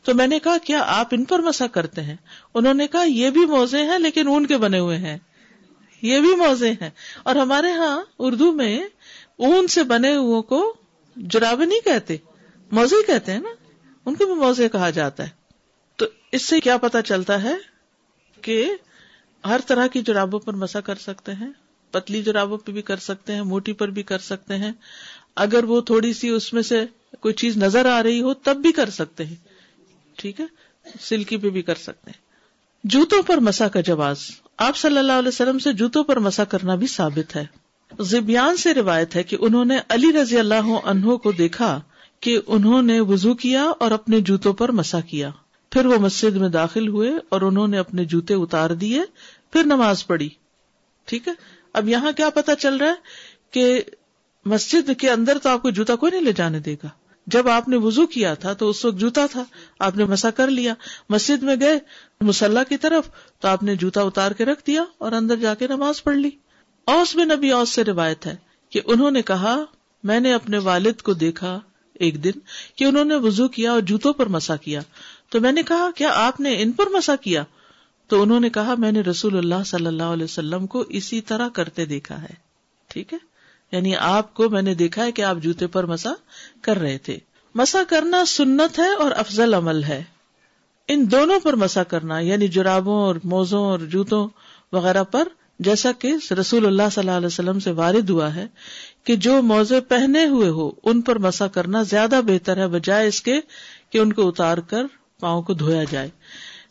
تو 0.03 0.15
میں 0.15 0.27
نے 0.27 0.39
کہا، 0.39 0.57
کیا 0.57 0.83
آپ 0.85 1.07
ان 1.11 1.23
پر 1.23 1.39
مسا 1.39 1.67
کرتے 1.67 2.01
ہیں؟ 2.01 2.15
انہوں 2.53 2.73
نے 2.73 2.87
کہا، 2.87 3.03
یہ 3.03 3.29
بھی 3.29 3.45
موزے 3.45 3.81
ہیں 3.81 3.99
لیکن 3.99 4.27
اون 4.27 4.45
کے 4.45 4.57
بنے 4.57 4.79
ہوئے 4.79 4.97
ہیں۔ 4.97 5.17
یہ 6.01 6.19
بھی 6.19 6.35
موزے 6.35 6.71
ہیں۔ 6.71 6.89
اور 7.23 7.35
ہمارے 7.35 7.71
ہاں 7.71 8.01
اردو 8.19 8.51
میں 8.51 8.79
اون 9.37 9.67
سے 9.67 9.83
بنے 9.83 10.15
ہوئے 10.15 10.41
کو 10.41 10.75
جرابے 11.15 11.65
نہیں 11.65 11.79
کہتے، 11.79 12.17
موزے 12.71 12.95
کہتے 13.07 13.31
ہیں 13.31 13.39
نا۔ 13.39 13.49
ان 14.05 14.15
کو 14.15 14.25
بھی 14.25 14.33
موزے 14.33 14.69
کہا 14.69 14.89
جاتا 14.89 15.23
ہے۔ 15.23 15.29
تو 15.95 16.05
اس 16.31 16.45
سے 16.45 16.59
کیا 16.59 16.77
پتا 16.77 17.01
چلتا 17.01 17.43
ہے 17.43 17.53
کہ 18.41 18.71
ہر 19.45 19.59
طرح 19.67 19.87
کی 19.87 20.01
جرابوں 20.01 20.39
پر 20.39 20.53
مسا 20.53 20.81
کر 20.81 20.95
سکتے 20.95 21.31
ہیں، 21.31 21.49
پتلی 21.91 22.23
جرابوں 22.23 22.57
پہ 22.57 22.71
بھی 22.71 22.81
کر 22.81 22.97
سکتے 22.97 23.33
ہیں، 23.33 23.41
موٹی 23.41 23.73
پر 23.73 23.87
بھی 23.87 24.03
کر 24.03 24.19
سکتے 24.19 24.55
ہیں۔ 24.57 24.71
اگر 25.35 25.63
وہ 25.63 25.81
تھوڑی 25.81 26.13
سی 26.13 26.29
اس 26.29 26.53
میں 26.53 26.61
سے 26.61 26.85
کوئی 27.19 27.33
چیز 27.33 27.57
نظر 27.57 27.85
آ 27.85 28.03
رہی 28.03 28.21
ہو 28.21 28.33
تب 28.33 28.55
بھی 28.55 28.71
کر 28.71 28.89
سکتے 28.89 29.25
ہیں۔ 29.25 29.35
ٹھیک 30.15 30.39
ہے؟ 30.39 30.45
سلکی 31.01 31.37
پہ 31.37 31.49
بھی 31.49 31.61
کر 31.61 31.75
سکتے 31.75 32.11
ہیں۔ 32.11 32.21
جوتوں 32.83 33.23
پر 33.23 33.37
مسا 33.37 33.67
کا 33.67 33.81
جواز۔ 33.81 34.17
آپ 34.57 34.77
صلی 34.77 34.97
اللہ 34.97 35.11
علیہ 35.11 35.27
وسلم 35.27 35.59
سے 35.59 35.73
جوتوں 35.73 36.03
پر 36.03 36.19
مسا 36.19 36.43
کرنا 36.43 36.75
بھی 36.75 36.87
ثابت 36.87 37.35
ہے۔ 37.35 37.45
زبیان 37.99 38.57
سے 38.57 38.73
روایت 38.73 39.15
ہے 39.15 39.23
کہ 39.23 39.37
انہوں 39.39 39.65
نے 39.65 39.77
علی 39.89 40.13
رضی 40.21 40.39
اللہ 40.39 40.79
عنہ 40.83 41.15
کو 41.15 41.31
دیکھا 41.31 41.81
کہ 42.19 42.39
انہوں 42.47 42.81
نے 42.81 42.99
وضو 42.99 43.33
کیا 43.33 43.63
اور 43.63 43.91
اپنے 43.91 44.21
جوتوں 44.21 44.53
پر 44.53 44.71
مسا 44.71 44.99
کیا۔ 44.99 45.29
پھر 45.71 45.85
وہ 45.85 45.97
مسجد 45.97 46.35
میں 46.35 46.49
داخل 46.49 46.87
ہوئے 46.87 47.11
اور 47.29 47.41
انہوں 47.41 47.67
نے 47.67 47.77
اپنے 47.77 48.05
جوتے 48.05 48.33
اتار 48.33 48.69
دیے، 48.69 49.01
پھر 49.53 49.63
نماز 49.63 50.07
پڑھی۔ 50.07 50.29
ٹھیک 51.05 51.27
ہے؟ 51.27 51.33
اب 51.73 51.89
یہاں 51.89 52.11
کیا 52.11 52.29
پتا 52.29 52.55
چل 52.55 52.77
رہا 52.77 52.87
ہے 52.87 52.95
کہ 53.51 53.81
مسجد 54.45 54.89
کے 54.99 55.09
اندر 55.09 55.37
تو 55.37 55.49
آپ 55.49 55.61
کو 55.61 55.69
جوتا 55.69 55.95
کوئی 55.95 56.11
نہیں 56.11 56.21
لے 56.21 56.33
جانے 56.33 56.59
دے 56.59 56.73
گا۔ 56.73 56.87
جب 57.27 57.49
آپ 57.49 57.67
نے 57.67 57.77
وضو 57.77 58.07
کیا 58.07 58.33
تھا 58.33 58.53
تو 58.53 58.69
اس 58.69 58.85
وقت 58.85 58.97
جوتا 58.97 59.25
تھا، 59.25 59.43
آپ 59.79 59.95
نے 59.95 60.05
مسا 60.05 60.29
کر 60.29 60.47
لیا۔ 60.47 60.73
مسجد 61.09 61.43
میں 61.43 61.55
گئے، 61.59 61.79
مسلح 62.21 62.63
کی 62.63 62.77
طرف 62.77 63.09
تو 63.41 63.47
آپ 63.47 63.63
نے 63.63 63.75
جوتا 63.75 64.01
اتار 64.01 64.31
کے 64.31 64.45
رکھ 64.45 64.67
دیا 64.67 64.83
اور 64.97 65.11
اندر 65.11 65.35
جا 65.35 65.53
کے 65.53 65.67
نماز 65.67 66.03
پڑھ 66.03 66.17
لی۔ 66.17 66.29
اوس 66.85 67.15
میں 67.15 67.25
نبی 67.25 67.51
اوس 67.51 67.69
سے 67.69 67.83
روایت 67.83 68.25
ہے 68.25 68.35
کہ 68.69 68.81
انہوں 68.85 69.11
نے 69.11 69.21
کہا، 69.21 69.57
میں 70.03 70.19
نے 70.19 70.33
اپنے 70.33 70.57
والد 70.57 71.01
کو 71.01 71.13
دیکھا 71.13 71.59
ایک 71.93 72.23
دن 72.23 72.31
کہ 72.75 72.85
انہوں 72.85 73.05
نے 73.05 73.15
وضو 73.15 73.47
کیا 73.47 73.71
اور 73.71 73.81
جوتوں 73.81 74.13
پر 74.13 74.25
مسا 74.25 74.55
کیا۔ 74.55 74.81
تو 75.29 75.39
میں 75.39 75.51
نے 75.51 75.63
کہا، 75.63 75.89
کیا 75.95 76.11
آپ 76.15 76.39
نے 76.39 76.61
ان 76.61 76.71
پر 76.71 76.85
مسا 76.89 77.15
کیا؟ 77.15 77.43
تو 78.07 78.21
انہوں 78.21 78.39
نے 78.39 78.49
کہا، 78.49 78.75
میں 78.77 78.91
نے 78.91 79.01
رسول 79.01 79.37
اللہ 79.37 79.63
صلی 79.65 79.85
اللہ 79.85 80.03
علیہ 80.03 80.23
وسلم 80.23 80.67
کو 80.67 80.83
اسی 80.89 81.21
طرح 81.21 81.49
کرتے 81.49 81.85
دیکھا 81.85 82.21
ہے۔ 82.21 82.33
ٹھیک 82.87 83.13
ہے؟ 83.13 83.17
یعنی 83.71 83.95
آپ 83.95 84.33
کو 84.33 84.49
میں 84.49 84.61
نے 84.61 84.73
دیکھا 84.73 85.03
ہے 85.03 85.11
کہ 85.11 85.21
آپ 85.21 85.37
جوتے 85.37 85.67
پر 85.67 85.85
مسا 85.85 86.13
کر 86.61 86.77
رہے 86.77 86.97
تھے۔ 86.97 87.17
مسا 87.55 87.83
کرنا 87.87 88.25
سنت 88.25 88.79
ہے 88.79 88.95
اور 88.95 89.11
افضل 89.11 89.53
عمل 89.53 89.83
ہے۔ 89.83 90.03
ان 90.87 91.11
دونوں 91.11 91.39
پر 91.39 91.55
مسا 91.55 91.83
کرنا 91.83 92.19
یعنی 92.19 92.47
جرابوں 92.47 93.01
اور 93.01 93.15
موزوں 93.23 93.63
اور 93.65 93.79
جوتوں 93.79 94.27
وغیرہ 94.71 95.03
پر، 95.03 95.27
جیسا 95.59 95.91
کہ 95.91 96.13
رسول 96.39 96.65
اللہ 96.65 96.83
صلی 96.91 97.01
اللہ 97.01 97.17
علیہ 97.17 97.27
وسلم 97.27 97.59
سے 97.59 97.71
وارد 97.71 98.09
ہوا 98.09 98.35
ہے 98.35 98.47
کہ 99.03 99.15
جو 99.15 99.41
موزے 99.41 99.81
پہنے 99.81 100.25
ہوئے 100.25 100.49
ہو، 100.49 100.71
ان 100.83 101.01
پر 101.01 101.19
مسا 101.19 101.47
کرنا 101.47 101.83
زیادہ 101.83 102.21
بہتر 102.27 102.57
ہے، 102.57 102.67
بجائے 102.67 103.07
اس 103.07 103.21
کے 103.21 103.39
کہ 103.89 103.97
ان 103.97 104.13
کو 104.13 104.27
اتار 104.27 104.57
کر 104.57 104.83
پاؤں 105.19 105.41
کو 105.41 105.53
دھویا 105.53 105.83
جائے۔ 105.91 106.09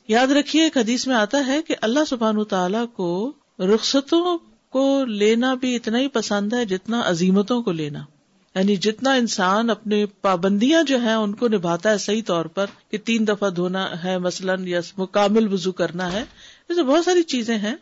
یاد 0.08 0.26
رکھیے، 0.26 0.62
ایک 0.62 0.76
حدیث 0.76 1.06
میں 1.06 1.16
آتا 1.16 1.46
ہے 1.46 1.62
کہ 1.62 1.74
اللہ 1.82 2.04
سبحان 2.08 2.44
تعالی 2.44 2.86
کو 2.92 3.32
رخصتوں 3.58 4.38
کو 4.70 5.04
لینا 5.04 5.54
بھی 5.54 5.76
اتنا 5.76 5.98
ہی 5.98 6.08
پسند 6.08 6.52
ہے 6.52 6.64
جتنا 6.64 7.02
عظیمتوں 7.04 7.62
کو 7.62 7.72
لینا۔ 7.72 8.04
یعنی 8.54 8.76
جتنا 8.76 9.12
انسان 9.12 9.70
اپنے 9.70 10.06
پابندیاں 10.06 10.82
جو 10.82 10.98
ہیں 10.98 11.14
ان 11.14 11.34
کو 11.34 11.48
نبھاتا 11.48 11.90
ہے 11.90 11.98
صحیح 11.98 12.22
طور 12.26 12.44
پر 12.44 12.66
کہ 12.90 12.98
تین 12.98 13.28
دفعہ 13.28 13.50
دھونا 13.50 14.04
ہے 14.04 14.18
مثلاً 14.18 14.68
یا 14.68 14.80
مکمل 14.98 15.52
وضو 15.52 15.72
کرنا 15.72 16.12
ہے 16.12 16.24
ایسے 16.68 16.82
بہت 16.82 17.04
ساری 17.04 17.22
چیزیں 17.22 17.58
ہیں۔ 17.58 17.76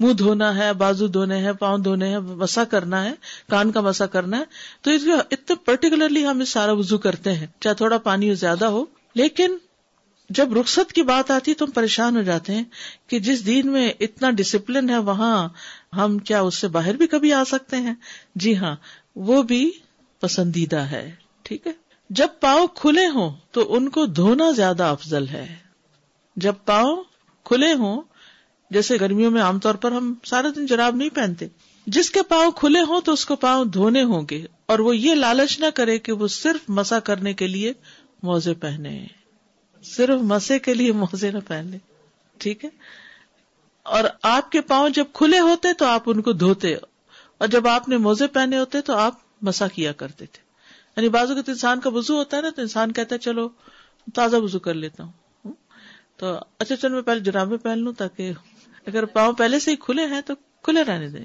منہ 0.00 0.12
دھونا 0.12 0.56
ہے، 0.56 0.72
بازو 0.72 1.06
دھونے 1.06 1.36
ہیں، 1.36 1.52
پاؤں 1.52 1.78
دھونے 1.78 2.08
ہیں، 2.08 2.18
مسا 2.18 2.64
کرنا 2.64 3.04
ہے، 3.04 3.12
کان 3.50 3.72
کا 3.72 3.80
مسا 3.80 4.06
کرنا 4.06 4.38
ہے۔ 4.38 4.44
تو 4.82 4.90
اتنے 5.30 5.56
پرٹیکولرلی 5.64 6.26
ہم 6.26 6.40
اس 6.40 6.48
سارا 6.48 6.72
وضو 6.72 6.98
کرتے 6.98 7.32
ہیں، 7.32 7.46
چاہے 7.60 7.74
تھوڑا 7.74 7.98
پانی 7.98 8.34
زیادہ 8.34 8.64
ہو۔ 8.64 8.84
لیکن 9.14 9.56
جب 10.30 10.56
رخصت 10.60 10.92
کی 10.92 11.02
بات 11.02 11.30
آتی 11.30 11.54
تو 11.54 11.64
ہم 11.64 11.70
پریشان 11.70 12.16
ہو 12.16 12.22
جاتے 12.22 12.54
ہیں 12.54 12.64
کہ 13.06 13.18
جس 13.18 13.46
دین 13.46 13.68
میں 13.68 13.92
اتنا 14.00 14.30
ڈسپلن 14.30 14.90
ہے، 14.90 14.98
وہاں 14.98 15.48
ہم 15.96 16.18
کیا 16.18 16.40
اس 16.40 16.54
سے 16.54 16.68
باہر 16.68 16.94
بھی 16.94 17.06
کبھی 17.06 17.32
آ 17.32 17.44
سکتے 17.44 17.76
ہیں؟ 17.76 17.94
جی 18.34 18.56
ہاں 18.56 18.76
وہ 19.16 19.42
بھی 19.42 19.70
پسندیدہ 20.22 20.80
ہے، 20.90 21.10
ٹھیک 21.42 21.66
ہے؟ 21.66 21.72
جب 22.10 22.28
پاؤں 22.40 22.66
کھلے 22.74 23.06
ہوں 23.06 23.30
تو 23.50 23.74
ان 23.74 23.88
کو 23.88 24.04
دھونا 24.06 24.50
زیادہ 24.50 24.84
افضل 24.84 25.28
ہے۔ 25.28 25.46
جب 26.36 26.54
پاؤں 26.64 27.02
کھلے 27.46 27.72
ہوں، 27.72 28.02
جیسے 28.70 28.96
گرمیوں 29.00 29.30
میں 29.30 29.42
عام 29.42 29.58
طور 29.58 29.74
پر 29.74 29.92
ہم 29.92 30.12
سارا 30.24 30.48
دن 30.56 30.66
جراب 30.66 30.96
نہیں 30.96 31.08
پہنتے، 31.08 31.46
جس 31.86 32.10
کے 32.10 32.22
پاؤں 32.22 32.50
کھلے 32.50 32.80
ہوں 32.80 33.00
تو 33.00 33.12
اس 33.12 33.24
کو 33.26 33.36
پاؤں 33.36 33.64
دھونے 33.64 34.02
ہوں 34.02 34.26
گے، 34.30 34.44
اور 34.66 34.78
وہ 34.78 34.96
یہ 34.96 35.14
لالچ 35.14 35.58
نہ 35.60 35.70
کرے 35.74 35.98
کہ 35.98 36.12
وہ 36.12 36.28
صرف 36.28 36.68
مسا 36.68 36.98
کرنے 37.00 37.32
کے 37.34 37.46
لیے 37.46 37.72
موزے 38.22 38.54
پہنے۔ 38.54 39.06
صرف 39.84 40.20
مسے 40.22 40.58
کے 40.58 40.74
لیے 40.74 40.92
موزے 40.92 41.30
نہ 41.30 41.38
پہنے، 41.46 41.78
ٹھیک 42.38 42.64
ہے؟ 42.64 42.70
اور 43.86 44.04
آپ 44.22 44.50
کے 44.52 44.60
پاؤں 44.60 44.88
جب 44.88 45.04
کھلے 45.12 45.38
ہوتے 45.38 45.72
تو 45.72 45.86
آپ 45.86 46.02
ان 46.06 46.20
کو 46.22 46.32
دھوتے، 46.34 46.74
اور 46.74 47.48
جب 47.48 47.68
آپ 47.68 47.88
نے 47.88 47.96
موزے 47.96 48.26
پہنے 48.26 48.58
ہوتے 48.58 48.80
تو 48.80 48.96
آپ 48.96 49.26
مسا 49.42 49.68
کیا 49.68 49.92
کرتے 49.92 50.26
تھے۔ 50.26 50.42
یعنی 50.96 51.08
بازو 51.08 51.34
کا 51.34 51.42
انسان 51.48 51.80
کا 51.80 51.90
وزو 51.90 52.14
ہوتا 52.14 52.36
ہے 52.36 52.42
نا، 52.42 52.50
تو 52.56 52.62
انسان 52.62 52.92
کہتا 52.92 53.14
ہے، 53.14 53.20
چلو، 53.20 53.48
تازہ 54.14 54.36
وزو 54.36 54.58
کر 54.58 54.74
لیتا 54.74 55.04
ہوں۔ 55.04 55.52
تو 56.16 56.38
اچھا 56.58 56.76
چلو، 56.76 56.94
میں 56.94 57.02
پہلے 57.02 57.20
جرابے 57.20 57.56
پہن 57.56 57.78
لوں 57.78 57.92
تاکہ 57.92 58.32
اگر 58.86 59.04
پاؤں 59.04 59.32
پہلے 59.32 59.58
سے 59.58 59.70
ہی 59.70 59.76
کھلے 59.76 60.06
ہیں 60.06 60.20
تو 60.20 60.34
کھلے 60.62 60.82
رہنے 60.82 61.08
دیں۔ 61.08 61.24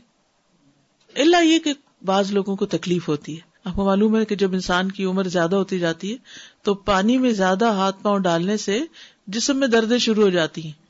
اللہ 1.16 1.44
یہ 1.44 1.60
کہ 1.60 1.74
بعض 2.06 2.32
لوگوں 2.32 2.56
کو 2.56 2.66
تکلیف 2.66 3.08
ہوتی 3.08 3.36
ہے۔ 3.36 3.42
آپ 3.64 3.76
کو 3.76 3.86
معلوم 3.86 4.20
ہے 4.20 4.26
کہ 4.26 4.36
جب 4.36 4.54
انسان 4.54 4.92
کی 4.92 5.06
عمر 5.06 5.24
زیادہ 5.24 5.56
ہوتی 5.56 5.80
جاتی 5.80 6.12
ہے 6.12 6.18
تو 6.62 6.74
پانی 6.74 7.18
میں 7.18 7.32
زیادہ 7.32 7.66
ہاتھ 7.66 8.04
پاؤں 8.04 8.20
ڈالنے 8.20 8.58
سے 8.58 8.80
جسم 9.28 9.58
میں 9.58 9.68
دردیں 9.68 9.98
شروع 9.98 10.24
ہو 10.24 10.30
جاتی 10.30 10.64
ہیں۔ 10.66 10.84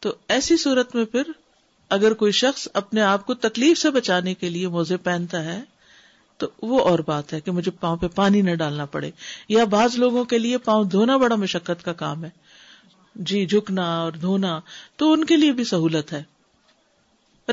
تو 0.00 0.14
ایسی 0.28 0.56
صورت 0.56 0.94
میں 0.94 1.04
پھر 1.04 1.22
اگر 1.88 2.12
کوئی 2.12 2.32
شخص 2.32 2.68
اپنے 2.74 3.00
آپ 3.00 3.26
کو 3.26 3.34
تکلیف 3.34 3.78
سے 3.78 3.90
بچانے 3.90 4.34
کے 4.34 4.50
لیے 4.50 4.68
موزے 4.68 4.96
پہنتا 4.96 5.44
ہے 5.44 5.62
تو 6.38 6.46
وہ 6.62 6.80
اور 6.80 6.98
بات 6.98 7.32
ہے 7.32 7.40
کہ 7.40 7.50
مجھے 7.50 7.70
پاؤں 7.70 7.96
پہ 7.96 8.06
پانی 8.08 8.42
نہ 8.42 8.54
ڈالنا 8.54 8.84
پڑے۔ 8.84 9.10
یا 9.48 9.64
بعض 9.64 9.96
لوگوں 9.96 10.24
کے 10.24 10.38
لیے 10.38 10.58
پاؤں 10.58 10.84
دھونا 10.84 11.16
بڑا 11.16 11.36
مشقت 11.36 11.84
کا 11.84 11.92
کام 11.92 12.24
ہے۔ 12.24 12.30
جی 13.14 13.46
جھکنا 13.46 13.98
اور 13.98 14.12
دھونا 14.12 14.60
تو 14.96 15.12
ان 15.12 15.24
کے 15.24 15.36
لیے 15.36 15.52
بھی 15.52 15.64
سہولت 15.64 16.12
ہے۔ 16.12 16.22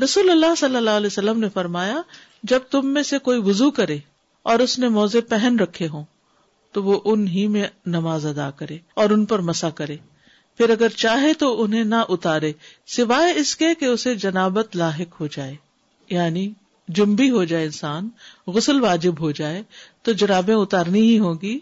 رسول 0.04 0.30
اللہ 0.30 0.54
صلی 0.58 0.76
اللہ 0.76 0.90
علیہ 0.90 1.06
وسلم 1.06 1.40
نے 1.40 1.48
فرمایا، 1.48 1.96
جب 2.42 2.60
تم 2.70 2.86
میں 2.86 3.02
سے 3.02 3.18
کوئی 3.18 3.38
وزو 3.38 3.70
کرے 3.70 3.98
اور 4.42 4.58
اس 4.58 4.78
نے 4.78 4.88
موزے 4.88 5.20
پہن 5.20 5.56
رکھے 5.60 5.88
ہوں، 5.88 6.04
تو 6.72 6.82
وہ 6.82 7.00
ان 7.04 7.28
ہی 7.28 7.46
میں 7.46 7.64
نماز 7.86 8.26
ادا 8.26 8.50
کرے 8.50 8.78
اور 8.94 9.10
ان 9.10 9.24
پر 9.24 9.38
مسا 9.38 9.70
کرے۔ 9.70 9.96
پھر 10.56 10.70
اگر 10.70 10.88
چاہے 10.88 11.34
تو 11.34 11.62
انہیں 11.62 11.84
نہ 11.84 11.94
اتارے، 12.08 12.52
سوائے 12.86 13.32
اس 13.36 13.56
کے 13.56 13.74
کہ 13.74 13.84
اسے 13.84 14.14
جنابت 14.14 14.76
لاحق 14.76 15.20
ہو 15.20 15.26
جائے۔ 15.26 15.56
یعنی 16.10 16.52
جمبی 16.88 17.30
ہو 17.30 17.44
جائے 17.44 17.64
انسان، 17.64 18.08
غسل 18.46 18.80
واجب 18.80 19.20
ہو 19.20 19.30
جائے، 19.30 19.62
تو 20.02 20.12
جرابیں 20.12 20.54
اتارنی 20.54 21.00
ہی 21.00 21.18
ہوگی، 21.18 21.58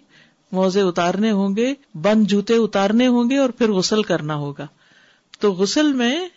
موزے 0.53 0.81
اتارنے 0.81 1.31
ہوں 1.31 1.57
گے، 1.57 1.75
بند 1.95 2.27
جوتے 2.27 2.55
اتارنے 2.57 3.07
ہوں 3.07 3.31
گے 3.31 3.39
اور 3.39 3.51
پھر 3.51 3.73
غسل 3.73 4.03
کرنا 4.03 4.35
ہوگا۔ 4.35 4.67
تو 5.41 5.53
غسل 5.53 5.93
میں 5.93 6.29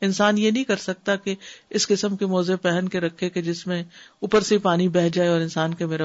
انسان 0.00 0.38
یہ 0.38 0.50
نہیں 0.50 0.64
کر 0.64 0.76
سکتا 0.76 1.16
کہ 1.16 1.34
اس 1.70 1.86
قسم 1.86 2.16
کے 2.16 2.26
موزے 2.26 2.56
پہن 2.56 2.88
کے 2.88 3.00
رکھے 3.00 3.30
کہ 3.30 3.42
جس 3.42 3.66
میں 3.66 3.82
اوپر 4.20 4.40
سے 4.40 4.58
پانی 4.58 4.88
بہ 4.88 5.08
جائے 5.08 5.28
اور 5.28 5.40
انسان 5.40 5.74
کے 5.74 5.86
میرا 5.86 6.04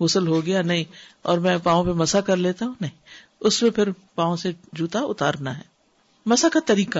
غسل 0.00 0.26
ہو 0.26 0.46
گیا، 0.46 0.62
نہیں، 0.62 0.84
اور 1.22 1.38
میں 1.38 1.58
پاؤں 1.62 1.84
پہ 1.84 1.90
مسا 1.90 2.20
کر 2.20 2.36
لیتا 2.36 2.66
ہوں، 2.66 2.74
نہیں، 2.80 2.96
اس 3.40 3.62
میں 3.62 3.70
پھر 3.70 3.88
پاؤں 4.14 4.36
سے 4.36 4.52
جوتا 4.72 5.00
اتارنا 5.00 5.56
ہے۔ 5.56 5.62
مسا 6.26 6.48
کا 6.48 6.60
طریقہ۔ 6.66 6.98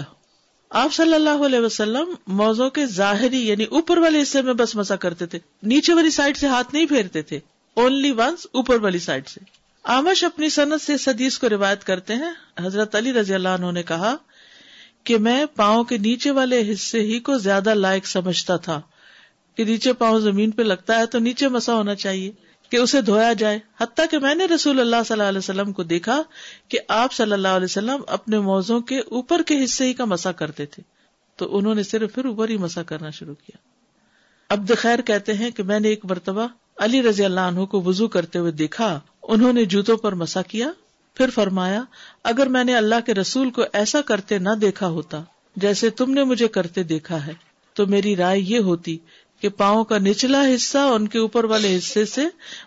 آپ 0.71 0.95
صلی 0.95 1.15
اللہ 1.15 1.45
علیہ 1.47 1.59
وسلم 1.59 2.15
موزوں 2.27 2.71
کے 2.71 2.87
ظاہری 2.87 3.49
یعنی 3.49 3.65
اوپر 3.65 3.99
والے 3.99 4.23
حصے 4.23 4.43
میں 4.43 4.53
بس 4.53 4.77
مسا 4.77 4.97
کرتے 4.97 5.27
تھے۔ 5.27 5.39
نیچے 5.63 5.95
والی 5.95 6.11
سائڈ 6.11 6.37
سے 6.37 6.47
ہاتھ 6.47 6.75
نہیں 6.75 6.87
پھیرتے 6.87 7.23
تھے۔ 7.23 7.41
اونلی 7.75 8.11
ونس 8.11 8.47
اوپر 8.53 8.81
والی 8.81 8.99
سائڈ 8.99 9.29
سے۔ 9.29 9.41
آمش 9.85 10.25
اپنی 10.25 10.49
صنعت 10.49 10.81
سے 10.81 10.95
حدیث 11.07 11.39
کو 11.39 11.49
روایت 11.49 11.85
کرتے 11.85 12.15
ہیں۔ 12.15 12.33
حضرت 12.59 12.95
علی 12.95 13.13
رضی 13.13 13.35
اللہ 13.35 13.49
عنہ 13.49 13.73
نے 13.73 13.83
کہا 13.83 14.17
کہ 15.05 15.19
میں 15.19 15.47
پاؤں 15.57 15.85
کے 15.85 15.99
نیچے 15.99 16.31
والے 16.31 16.73
حصے 16.73 17.01
ہی 17.01 17.19
کو 17.19 17.39
زیادہ 17.39 17.75
لائق 17.75 18.07
سمجھتا 18.07 18.57
تھا۔ 18.57 18.81
کہ 19.55 19.65
نیچے 19.65 19.93
پاؤں 19.93 20.21
زمین 20.21 20.51
پہ 20.51 20.63
لگتا 20.63 20.99
ہے 20.99 21.07
تو 21.07 21.19
نیچے 21.19 21.49
مسا 21.49 21.75
ہونا 21.75 21.95
چاہیے۔ 21.95 22.33
کہ 22.71 22.77
اسے 22.77 23.01
دھویا 23.01 23.33
جائے۔ 23.33 23.59
حتیٰ 23.81 24.07
کہ 24.11 24.19
میں 24.19 24.35
نے 24.35 24.45
رسول 24.45 24.81
اللہ 24.81 24.97
صلی 25.07 25.13
اللہ 25.15 25.29
علیہ 25.29 25.39
وسلم 25.39 25.73
کو 25.73 25.83
دیکھا 25.83 26.23
کہ 26.69 26.79
آپ 26.89 27.13
صلی 27.13 27.33
اللہ 27.33 27.49
علیہ 27.49 27.65
وسلم 27.65 28.03
اپنے 28.07 28.39
موزوں 28.39 28.81
کے 28.81 28.99
اوپر 28.99 29.43
کے 29.43 29.65
حصے 29.65 29.85
ہی 29.85 29.93
کا 29.93 30.05
مسا 30.05 30.33
کرتے 30.33 30.67
تھے۔ 30.67 30.83
تو 31.37 31.59
انہوں 31.59 31.75
نے 31.75 31.83
صرف 31.83 32.15
پھر 32.15 32.25
اوپر 32.25 32.49
ہی 32.49 32.57
مسا 32.57 32.83
کرنا 32.83 33.11
شروع 33.11 33.35
کیا۔ 33.35 33.57
عبد 34.55 34.71
خیر 34.79 35.01
کہتے 35.01 35.35
ہیں 35.35 35.51
کہ 35.51 35.63
میں 35.63 35.81
نے 35.81 35.89
ایک 35.89 36.05
مرتبہ 36.05 36.47
علی 36.79 37.03
رضی 37.03 37.25
اللہ 37.25 37.41
عنہ 37.41 37.65
کو 37.65 37.83
وضو 37.83 38.09
کرتے 38.09 38.39
ہوئے 38.39 38.53
دیکھا۔ 38.53 39.01
انہوں 39.23 39.53
نے 39.53 39.65
جوتوں 39.65 39.97
پر 39.97 40.15
مسا 40.15 40.43
کیا۔ 40.43 40.71
پھر 41.15 41.31
فرمایا، 41.31 41.83
اگر 42.25 42.47
میں 42.47 42.65
نے 42.65 42.77
اللہ 42.77 42.95
کے 43.07 43.15
رسول 43.15 43.51
کو 43.51 43.63
ایسا 43.73 44.01
کرتے 44.01 44.39
نہ 44.39 44.51
دیکھا 44.61 44.89
ہوتا، 44.89 45.23
جیسے 45.57 45.91
تم 45.91 46.11
نے 46.11 46.25
مجھے 46.25 46.49
کرتے 46.49 46.83
دیکھا 46.83 47.27
ہے، 47.27 47.33
تو 47.75 47.87
میری 47.87 48.17
رائے 48.17 48.41
یہ 48.41 48.59
ہوتی 48.59 48.99
کہ 49.41 49.49
پاؤں 49.49 49.85
کا 49.85 49.99
نچلا 49.99 50.43
حصہ 50.55 50.79
ان 50.79 51.09
کے 51.09 51.19
اوپر 51.19 51.45
والے 51.45 51.77
حصے 51.77 52.05
سے 52.05 52.23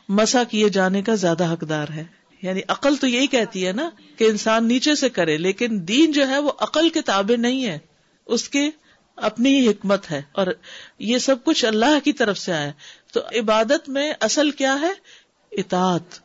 مسا 0.09 0.43
کیے 0.43 0.69
جانے 0.69 1.01
کا 1.01 1.15
زیادہ 1.15 1.53
حقدار 1.53 1.87
ہے۔ 1.89 2.03
یعنی 2.41 2.61
عقل 2.67 2.95
تو 2.95 3.07
یہی 3.07 3.27
کہتی 3.27 3.67
ہے 3.67 3.71
نا 3.71 3.89
کہ 4.17 4.23
انسان 4.23 4.67
نیچے 4.67 4.95
سے 4.95 5.09
کرے، 5.09 5.37
لیکن 5.37 5.67
دین 5.71 6.11
جو 6.11 6.27
ہے 6.27 6.39
وہ 6.39 6.51
عقل 6.59 6.89
کے 6.89 7.01
تابع 7.01 7.41
نہیں 7.41 7.65
ہے۔ 7.65 7.77
اس 8.25 8.49
کے 8.49 8.69
اپنی 9.15 9.59
ہی 9.59 9.67
حکمت 9.67 10.11
ہے۔ 10.11 10.21
اور 10.31 10.47
یہ 10.99 11.17
سب 11.17 11.43
کچھ 11.43 11.65
اللہ 11.65 11.99
کی 12.03 12.13
طرف 12.13 12.37
سے 12.37 12.53
آیا 12.53 12.71
تو 13.13 13.19
عبادت 13.19 13.89
میں 13.89 14.13
اصل 14.19 14.51
کیا 14.51 14.77
ہے؟ 14.81 14.91
اطاعت۔ 15.51 16.19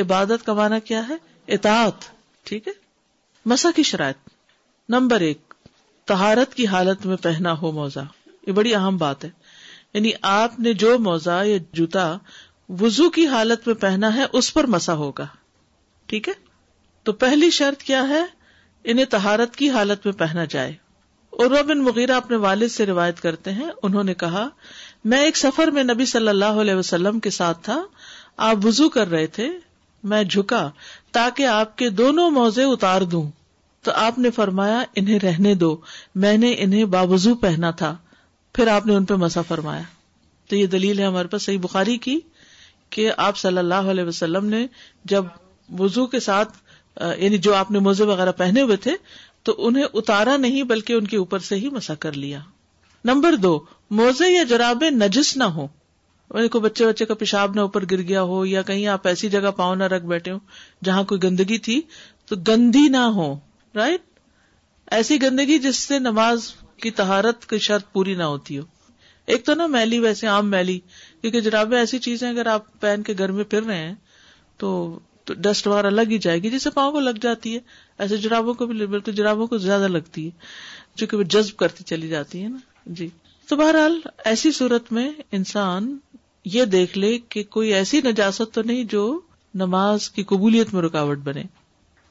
عبادت 0.00 0.46
کا 0.46 0.52
معنی 0.52 0.80
کیا 0.80 1.08
ہے؟ 1.08 1.14
اطاعت۔ 1.48 1.94
ٹھیک 2.44 2.68
ہے؟ 2.68 2.72
مسا 3.46 3.68
کی 3.76 3.82
شرائط۔ 3.82 4.28
نمبر 4.88 5.20
ایک 5.20 5.54
تہارت 6.04 6.54
کی 6.54 6.66
حالت 6.66 7.06
میں 7.06 7.16
پہنا 7.16 7.58
ہو 7.58 7.72
موزہ۔ 7.72 8.28
یہ 8.46 8.52
بڑی 8.52 8.74
اہم 8.74 8.96
بات 8.96 9.24
ہے۔ 9.24 9.30
یعنی 9.94 10.10
آپ 10.22 10.60
نے 10.60 10.72
جو 10.72 10.98
موزہ 10.98 11.44
یا 11.44 11.58
جوتا 11.72 12.16
وزو 12.68 13.10
کی 13.10 13.26
حالت 13.26 13.66
میں 13.66 13.74
پہنا 13.74 14.14
ہے، 14.16 14.24
اس 14.32 14.54
پر 14.54 14.66
مسا 14.66 14.94
ہوگا۔ 14.94 15.26
ٹھیک 16.06 16.28
ہے؟ 16.28 16.34
تو 17.02 17.12
پہلی 17.12 17.50
شرط 17.50 17.82
کیا 17.82 18.08
ہے؟ 18.08 18.24
انہیں 18.84 19.04
تہارت 19.04 19.56
کی 19.56 19.70
حالت 19.70 20.06
میں 20.06 20.14
پہنا 20.14 20.44
جائے۔ 20.44 20.72
اور 21.30 21.62
بن 21.62 21.78
مغیرہ 21.78 22.12
اپنے 22.12 22.36
والد 22.36 22.68
سے 22.68 22.86
روایت 22.86 23.20
کرتے 23.20 23.52
ہیں۔ 23.52 23.70
انہوں 23.82 24.04
نے 24.04 24.14
کہا، 24.14 24.48
میں 25.04 25.18
ایک 25.18 25.36
سفر 25.36 25.68
میں 25.68 25.84
نبی 25.84 26.04
صلی 26.04 26.28
اللہ 26.28 26.44
علیہ 26.44 26.74
وسلم 26.74 27.20
کے 27.20 27.30
ساتھ 27.30 27.64
تھا۔ 27.64 27.82
آپ 28.36 28.66
وزو 28.66 28.88
کر 28.88 29.10
رہے 29.10 29.26
تھے۔ 29.26 29.48
میں 30.02 30.24
جھکا 30.24 30.70
تاکہ 31.12 31.46
آپ 31.46 31.78
کے 31.78 31.90
دونوں 31.90 32.30
موزے 32.30 32.64
اتار 32.64 33.02
دوں۔ 33.02 33.30
تو 33.82 33.92
آپ 33.94 34.18
نے 34.18 34.30
فرمایا، 34.30 34.82
انہیں 34.94 35.18
رہنے 35.18 35.54
دو۔ 35.54 35.80
میں 36.14 36.38
نے 36.38 36.54
انہیں 36.58 36.84
باوضو 36.84 37.34
پہنا 37.34 37.70
تھا۔ 37.70 37.96
پھر 38.54 38.66
آپ 38.66 38.86
نے 38.86 38.94
ان 38.94 39.04
پہ 39.04 39.14
مسا 39.14 39.42
فرمایا۔ 39.42 39.82
تو 40.50 40.56
یہ 40.56 40.66
دلیل 40.66 40.98
ہے 40.98 41.04
ہمارے 41.04 41.28
پاس 41.28 41.42
صحیح 41.42 41.58
بخاری 41.58 41.96
کی 41.98 42.18
کہ 42.90 43.10
آپ 43.16 43.36
صلی 43.38 43.58
اللہ 43.58 43.90
علیہ 43.90 44.04
وسلم 44.04 44.46
نے 44.46 44.66
جب 45.04 45.24
وزو 45.78 46.06
کے 46.06 46.20
ساتھ 46.20 46.56
یعنی 47.18 47.38
جو 47.38 47.54
آپ 47.54 47.70
نے 47.70 47.78
موزے 47.78 48.04
وغیرہ 48.04 48.32
پہنے 48.32 48.62
ہوئے 48.62 48.76
تھے، 48.76 48.94
تو 49.42 49.54
انہیں 49.58 49.84
اتارا 49.94 50.36
نہیں 50.36 50.62
بلکہ 50.62 50.92
ان 50.92 51.06
کے 51.06 51.16
اوپر 51.16 51.38
سے 51.38 51.56
ہی 51.56 51.68
مسا 51.68 51.94
کر 51.94 52.12
لیا۔ 52.12 52.40
نمبر 53.04 53.36
دو، 53.36 53.58
موزے 53.90 54.32
یا 54.32 54.42
جرابے 54.42 54.90
نجس 54.90 55.36
نہ 55.36 55.44
ہو 55.44 55.66
یعنی 56.30 56.48
کوئی 56.48 56.62
بچے 56.62 56.86
بچے 56.86 57.04
کا 57.04 57.14
پیشاب 57.14 57.54
نہ 57.54 57.60
اوپر 57.60 57.84
گر 57.90 58.02
گیا 58.02 58.22
ہو 58.22 58.44
یا 58.46 58.62
کہیں 58.62 58.86
آپ 58.86 59.06
ایسی 59.06 59.28
جگہ 59.28 59.50
پاؤں 59.56 59.76
نہ 59.76 59.84
رکھ 59.84 60.04
بیٹھے 60.04 60.32
ہو 60.32 60.38
جہاں 60.84 61.02
کوئی 61.04 61.22
گندگی 61.22 61.58
تھی، 61.58 61.80
تو 62.26 62.36
گندی 62.48 62.86
نہ 62.88 63.04
ہو 63.16 63.34
رائٹ 63.74 64.00
ایسی 64.90 65.22
گندگی 65.22 65.58
جس 65.58 65.76
سے 65.76 65.98
نماز 65.98 66.52
کی 66.82 66.90
تہارت 66.90 67.46
کی 67.46 67.58
شرط 67.58 67.92
پوری 67.92 68.14
نہ 68.14 68.22
ہوتی 68.22 68.58
ہو۔ 68.58 68.64
ایک 69.26 69.44
تو 69.44 69.54
نا 69.54 69.66
میلی 69.66 69.98
ویسے 69.98 70.26
عام 70.26 70.50
میلی، 70.50 70.80
کیونکہ 71.20 71.40
جرابیں 71.40 71.78
ایسی 71.78 71.98
چیزیں 71.98 72.30
اگر 72.30 72.46
آپ 72.46 72.80
پہن 72.80 73.02
کے 73.02 73.14
گھر 73.18 73.32
میں 73.32 73.44
پھر 73.44 73.62
رہے 73.62 73.86
ہیں، 73.86 73.94
تو 74.56 74.98
ڈسٹ 75.26 75.66
وغیرہ 75.66 75.90
لگ 75.90 76.10
ہی 76.10 76.18
جائے 76.18 76.38
گی، 76.38 76.50
جسے 76.50 76.70
پاؤں 76.70 76.92
کو 76.92 77.00
لگ 77.00 77.10
جاتی 77.10 77.54
ہے۔ 77.54 77.60
ایسے 77.98 78.16
جرابوں 78.16 78.54
کو 78.54 78.66
بھی 78.66 78.86
بالکل 78.86 79.12
جرابوں 79.12 79.46
کو 79.46 79.58
زیادہ 79.58 79.88
لگتی 79.88 80.24
ہے 80.26 80.30
چونکہ 80.96 81.16
وہ 81.16 81.22
جذب 81.22 81.56
کرتی 81.56 81.84
چلی 81.84 82.08
جاتی 82.08 82.42
ہے 82.42 82.48
نا۔ 82.48 82.58
جی۔ 82.86 83.08
تو 83.48 83.56
بہرحال 83.56 84.00
ایسی 84.24 84.52
صورت 84.52 84.92
میں 84.92 85.10
انسان 85.32 85.98
یہ 86.44 86.64
دیکھ 86.64 86.98
لے 86.98 87.18
کہ 87.18 87.42
کوئی 87.42 87.74
ایسی 87.74 88.00
نجاست 88.00 88.54
تو 88.54 88.62
نہیں 88.62 88.84
جو 88.84 89.20
نماز 89.54 90.10
کی 90.10 90.24
قبولیت 90.24 90.74
میں 90.74 90.82
رکاوٹ 90.82 91.18
بنے۔ 91.18 91.42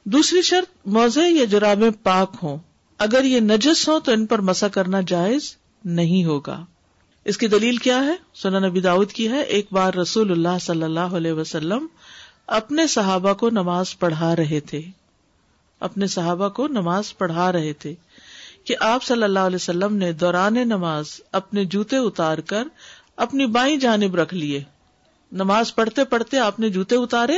دوسری 0.04 0.42
شرط 0.42 0.86
موزے 0.86 1.30
یا 1.30 1.44
جرابیں 1.44 1.90
پاک 2.02 2.36
ہوں۔ 2.42 2.56
اگر 3.02 3.24
یہ 3.24 3.40
نجس 3.40 3.88
ہو 3.88 4.00
تو 4.00 4.12
ان 4.12 4.26
پر 4.26 4.38
مسا 4.38 4.68
کرنا 4.68 5.00
جائز 5.00 5.56
نہیں 5.84 6.24
ہوگا۔ 6.24 6.64
اس 7.24 7.38
کی 7.38 7.46
دلیل 7.46 7.76
کیا 7.76 8.04
ہے؟ 8.04 8.14
سنا 8.34 8.58
نبی 8.58 8.80
داؤد 8.80 9.12
کی 9.12 9.28
ہے، 9.28 9.42
ایک 9.42 9.66
بار 9.72 9.94
رسول 9.94 10.30
اللہ 10.30 10.58
صلی 10.60 10.82
اللہ 10.82 11.00
علیہ 11.00 11.32
وسلم 11.32 11.86
اپنے 12.46 12.86
صحابہ 12.86 13.32
کو 13.32 13.50
نماز 13.50 13.98
پڑھا 13.98 14.36
رہے 14.36 14.60
تھے۔ 14.60 14.82
اپنے 15.80 16.06
صحابہ 16.06 16.48
کو 16.48 16.68
نماز 16.68 17.18
پڑھا 17.18 17.52
رہے 17.52 17.72
تھے 17.72 17.94
کہ 18.64 18.76
آپ 18.80 19.04
صلی 19.04 19.22
اللہ 19.22 19.38
علیہ 19.38 19.56
وسلم 19.56 19.96
نے 19.96 20.12
دوران 20.12 20.54
نماز 20.54 21.20
اپنے 21.32 21.64
جوتے 21.64 21.96
اتار 21.96 22.38
کر 22.38 22.64
اپنی 23.16 23.46
بائیں 23.46 23.76
جانب 23.76 24.16
رکھ 24.16 24.34
لیے۔ 24.34 24.62
نماز 25.32 25.74
پڑھتے 25.74 26.04
پڑھتے 26.04 26.38
آپ 26.38 26.60
نے 26.60 26.68
جوتے 26.68 26.96
اتارے 26.96 27.36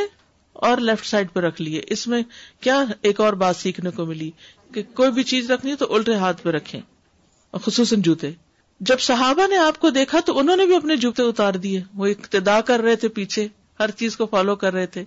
اور 0.52 0.76
لیفٹ 0.76 1.06
سائڈ 1.06 1.28
پہ 1.32 1.40
رکھ 1.40 1.62
لیے۔ 1.62 1.82
اس 1.86 2.08
میں 2.08 2.22
کیا 2.60 2.84
ایک 3.02 3.20
اور 3.20 3.32
بات 3.32 3.56
سیکھنے 3.56 3.90
کو 3.90 4.04
ملی؟ 4.04 4.30
کہ 4.74 4.82
کوئی 4.94 5.10
بھی 5.10 5.22
چیز 5.22 5.50
رکھنی 5.50 5.70
ہے 5.70 5.76
تو 5.76 5.94
الٹے 5.94 6.14
ہاتھ 6.14 6.42
پہ 6.42 6.50
رکھیں 6.50 6.80
خصوصاً 7.52 8.02
جوتے۔ 8.02 8.30
جب 8.80 9.00
صحابہ 9.00 9.46
نے 9.46 9.56
آپ 9.56 9.80
کو 9.80 9.90
دیکھا 9.90 10.20
تو 10.20 10.38
انہوں 10.38 10.56
نے 10.56 10.66
بھی 10.66 10.76
اپنے 10.76 10.96
جوتے 10.96 11.22
اتار 11.22 11.54
دیے۔ 11.54 11.82
وہ 11.94 12.06
اقتدا 12.06 12.60
کر 12.60 12.80
رہے 12.80 12.96
تھے 12.96 13.08
پیچھے، 13.08 13.48
ہر 13.80 13.90
چیز 13.90 14.16
کو 14.16 14.26
فالو 14.26 14.56
کر 14.56 14.72
رہے 14.72 14.86
تھے۔ 14.86 15.04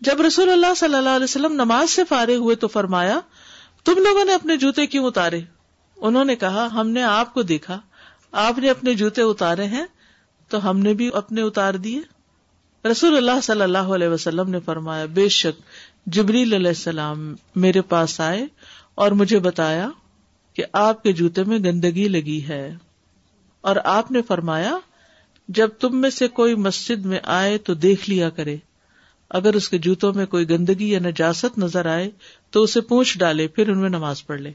جب 0.00 0.20
رسول 0.20 0.50
اللہ 0.50 0.74
صلی 0.76 0.94
اللہ 0.94 1.08
علیہ 1.08 1.24
وسلم 1.24 1.52
نماز 1.52 1.90
سے 1.90 2.04
فارغ 2.04 2.34
ہوئے 2.34 2.56
تو 2.56 2.68
فرمایا، 2.68 3.20
تم 3.84 3.92
لوگوں 3.92 4.24
نے 4.24 4.34
اپنے 4.34 4.56
جوتے 4.56 4.86
کیوں 4.86 5.06
اتارے؟ 5.06 5.40
انہوں 5.96 6.24
نے 6.24 6.36
کہا، 6.36 6.68
ہم 6.72 6.88
نے 6.88 7.02
آپ 7.02 7.34
کو 7.34 7.42
دیکھا، 7.42 7.80
آپ 8.32 8.58
نے 8.58 8.70
اپنے 8.70 8.94
جوتے 8.94 9.22
اتارے 9.22 9.64
ہیں، 9.64 9.84
تو 10.48 10.70
ہم 10.70 10.78
نے 10.78 10.94
بھی 10.94 11.10
اپنے 11.14 11.42
اتار 11.42 11.74
دیے۔ 11.74 12.00
رسول 12.88 13.16
اللہ 13.16 13.40
صلی 13.42 13.62
اللہ 13.62 13.78
علیہ 13.78 14.08
وسلم 14.08 14.50
نے 14.50 14.60
فرمایا، 14.60 15.04
بے 15.04 15.28
شک 15.28 15.62
جبریل 16.06 16.52
علیہ 16.52 16.68
السلام 16.68 17.34
میرے 17.56 17.80
پاس 17.80 18.20
آئے 18.20 18.46
اور 19.00 19.12
مجھے 19.12 19.38
بتایا 19.38 19.90
کہ 20.54 20.64
آپ 20.72 21.02
کے 21.02 21.12
جوتے 21.12 21.44
میں 21.44 21.58
گندگی 21.58 22.08
لگی 22.08 22.44
ہے۔ 22.48 22.74
اور 23.60 23.76
آپ 23.84 24.10
نے 24.10 24.22
فرمایا، 24.22 24.78
جب 25.48 25.68
تم 25.68 26.00
میں 26.00 26.10
سے 26.10 26.28
کوئی 26.28 26.54
مسجد 26.54 27.06
میں 27.06 27.18
آئے 27.22 27.58
تو 27.58 27.74
دیکھ 27.74 28.10
لیا 28.10 28.30
کرے۔ 28.30 28.56
اگر 29.30 29.54
اس 29.54 29.68
کے 29.68 29.78
جوتوں 29.78 30.12
میں 30.14 30.26
کوئی 30.26 30.50
گندگی 30.50 30.90
یا 30.90 30.98
نجاست 30.98 31.58
نظر 31.58 31.86
آئے 31.86 32.10
تو 32.50 32.62
اسے 32.62 32.80
پوچھ 32.80 33.18
ڈالے، 33.18 33.48
پھر 33.48 33.68
ان 33.68 33.78
میں 33.78 33.88
نماز 33.88 34.26
پڑھ 34.26 34.40
لے۔ 34.40 34.52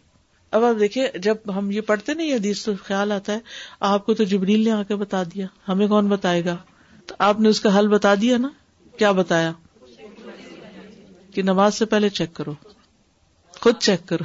اب 0.51 0.63
آپ 0.63 0.79
دیکھیے، 0.79 1.11
جب 1.15 1.35
ہم 1.47 1.71
یہ 1.71 1.81
پڑھتے 1.81 2.13
نہیں 2.13 2.33
حدیث 2.33 2.65
تو 2.65 2.71
خیال 2.83 3.11
آتا 3.11 3.33
ہے، 3.33 3.39
آپ 3.79 4.05
کو 4.05 4.13
تو 4.13 4.23
جبریل 4.23 4.63
نے 4.63 4.71
آ 4.71 4.83
کے 4.83 4.95
بتا 4.95 5.23
دیا۔ 5.23 5.47
ہمیں 5.67 5.87
کون 5.87 6.07
بتائے 6.07 6.45
گا؟ 6.45 6.57
تو 7.05 7.15
آپ 7.19 7.39
نے 7.39 7.49
اس 7.49 7.61
کا 7.61 7.79
حل 7.79 7.87
بتا 7.87 8.13
دیا 8.21 8.37
نا۔ 8.37 8.49
کیا 8.97 9.11
بتایا؟ 9.11 9.51
کہ 11.33 11.41
نماز 11.41 11.75
سے 11.75 11.85
پہلے 11.85 12.09
چیک 12.09 12.33
کرو۔ 12.33 12.53
خود 13.65 13.75
چیک 13.79 14.07
کرو۔ 14.07 14.23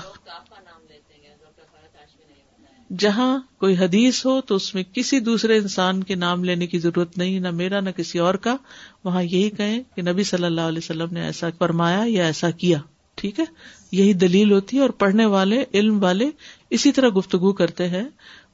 جہاں 2.99 3.39
کوئی 3.59 3.77
حدیث 3.77 4.27
ہو 4.27 4.41
تو 4.41 4.55
اس 4.55 4.75
میں 4.75 4.83
کسی 4.93 5.21
دوسرے 5.21 5.59
انسان 5.59 6.03
کے 6.03 6.15
نام 6.15 6.45
لینے 6.45 6.67
کی 6.67 6.79
ضرورت 6.79 7.19
نہیں، 7.19 7.41
نہ 7.41 7.51
میرا 7.51 7.81
نہ 7.81 7.91
کسی 7.91 8.19
اور 8.19 8.35
کا۔ 8.35 8.57
وہاں 9.05 9.23
یہی 9.23 9.51
کہیں 9.51 9.83
کہ 9.95 10.03
نبی 10.03 10.23
صلی 10.25 10.45
اللہ 10.45 10.61
علیہ 10.61 10.79
وسلم 10.79 11.09
نے 11.13 11.23
ایسا 11.23 11.49
فرمایا 11.59 12.03
یا 12.07 12.25
ایسا 12.25 12.51
کیا۔ 12.51 12.79
ٹھیک 13.15 13.41
ہے؟ 13.41 13.45
یہی 13.93 14.13
دلیل 14.13 14.53
ہوتی 14.53 14.77
ہے 14.77 14.83
اور 14.83 14.91
پڑھنے 14.91 15.27
والے، 15.27 15.65
علم 15.75 16.03
والے 16.03 16.31
اسی 16.71 16.93
طرح 16.93 17.09
گفتگو 17.17 17.53
کرتے 17.53 17.89
ہیں۔ 17.89 18.05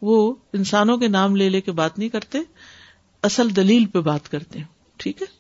وہ 0.03 0.35
انسانوں 0.53 0.97
کے 0.97 1.09
نام 1.09 1.37
لے 1.37 1.49
لے 1.49 1.61
کے 1.61 1.73
بات 1.73 1.99
نہیں 1.99 2.09
کرتے، 2.09 2.39
اصل 3.23 3.57
دلیل 3.57 3.87
پہ 3.87 4.01
بات 4.01 4.29
کرتے 4.29 4.59
ہیں۔ 4.59 4.67
ٹھیک 4.97 5.23
ہے؟ 5.23 5.36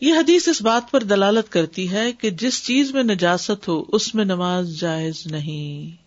یہ 0.00 0.14
حدیث 0.14 0.48
اس 0.48 0.62
بات 0.62 0.90
پر 0.90 1.02
دلالت 1.02 1.52
کرتی 1.52 1.90
ہے 1.90 2.12
کہ 2.12 2.30
جس 2.30 2.64
چیز 2.64 2.94
میں 2.94 3.02
نجاست 3.02 3.68
ہو، 3.68 3.84
اس 3.88 4.14
میں 4.14 4.24
نماز 4.24 4.80
جائز 4.80 5.26
نہیں۔ 5.26 6.02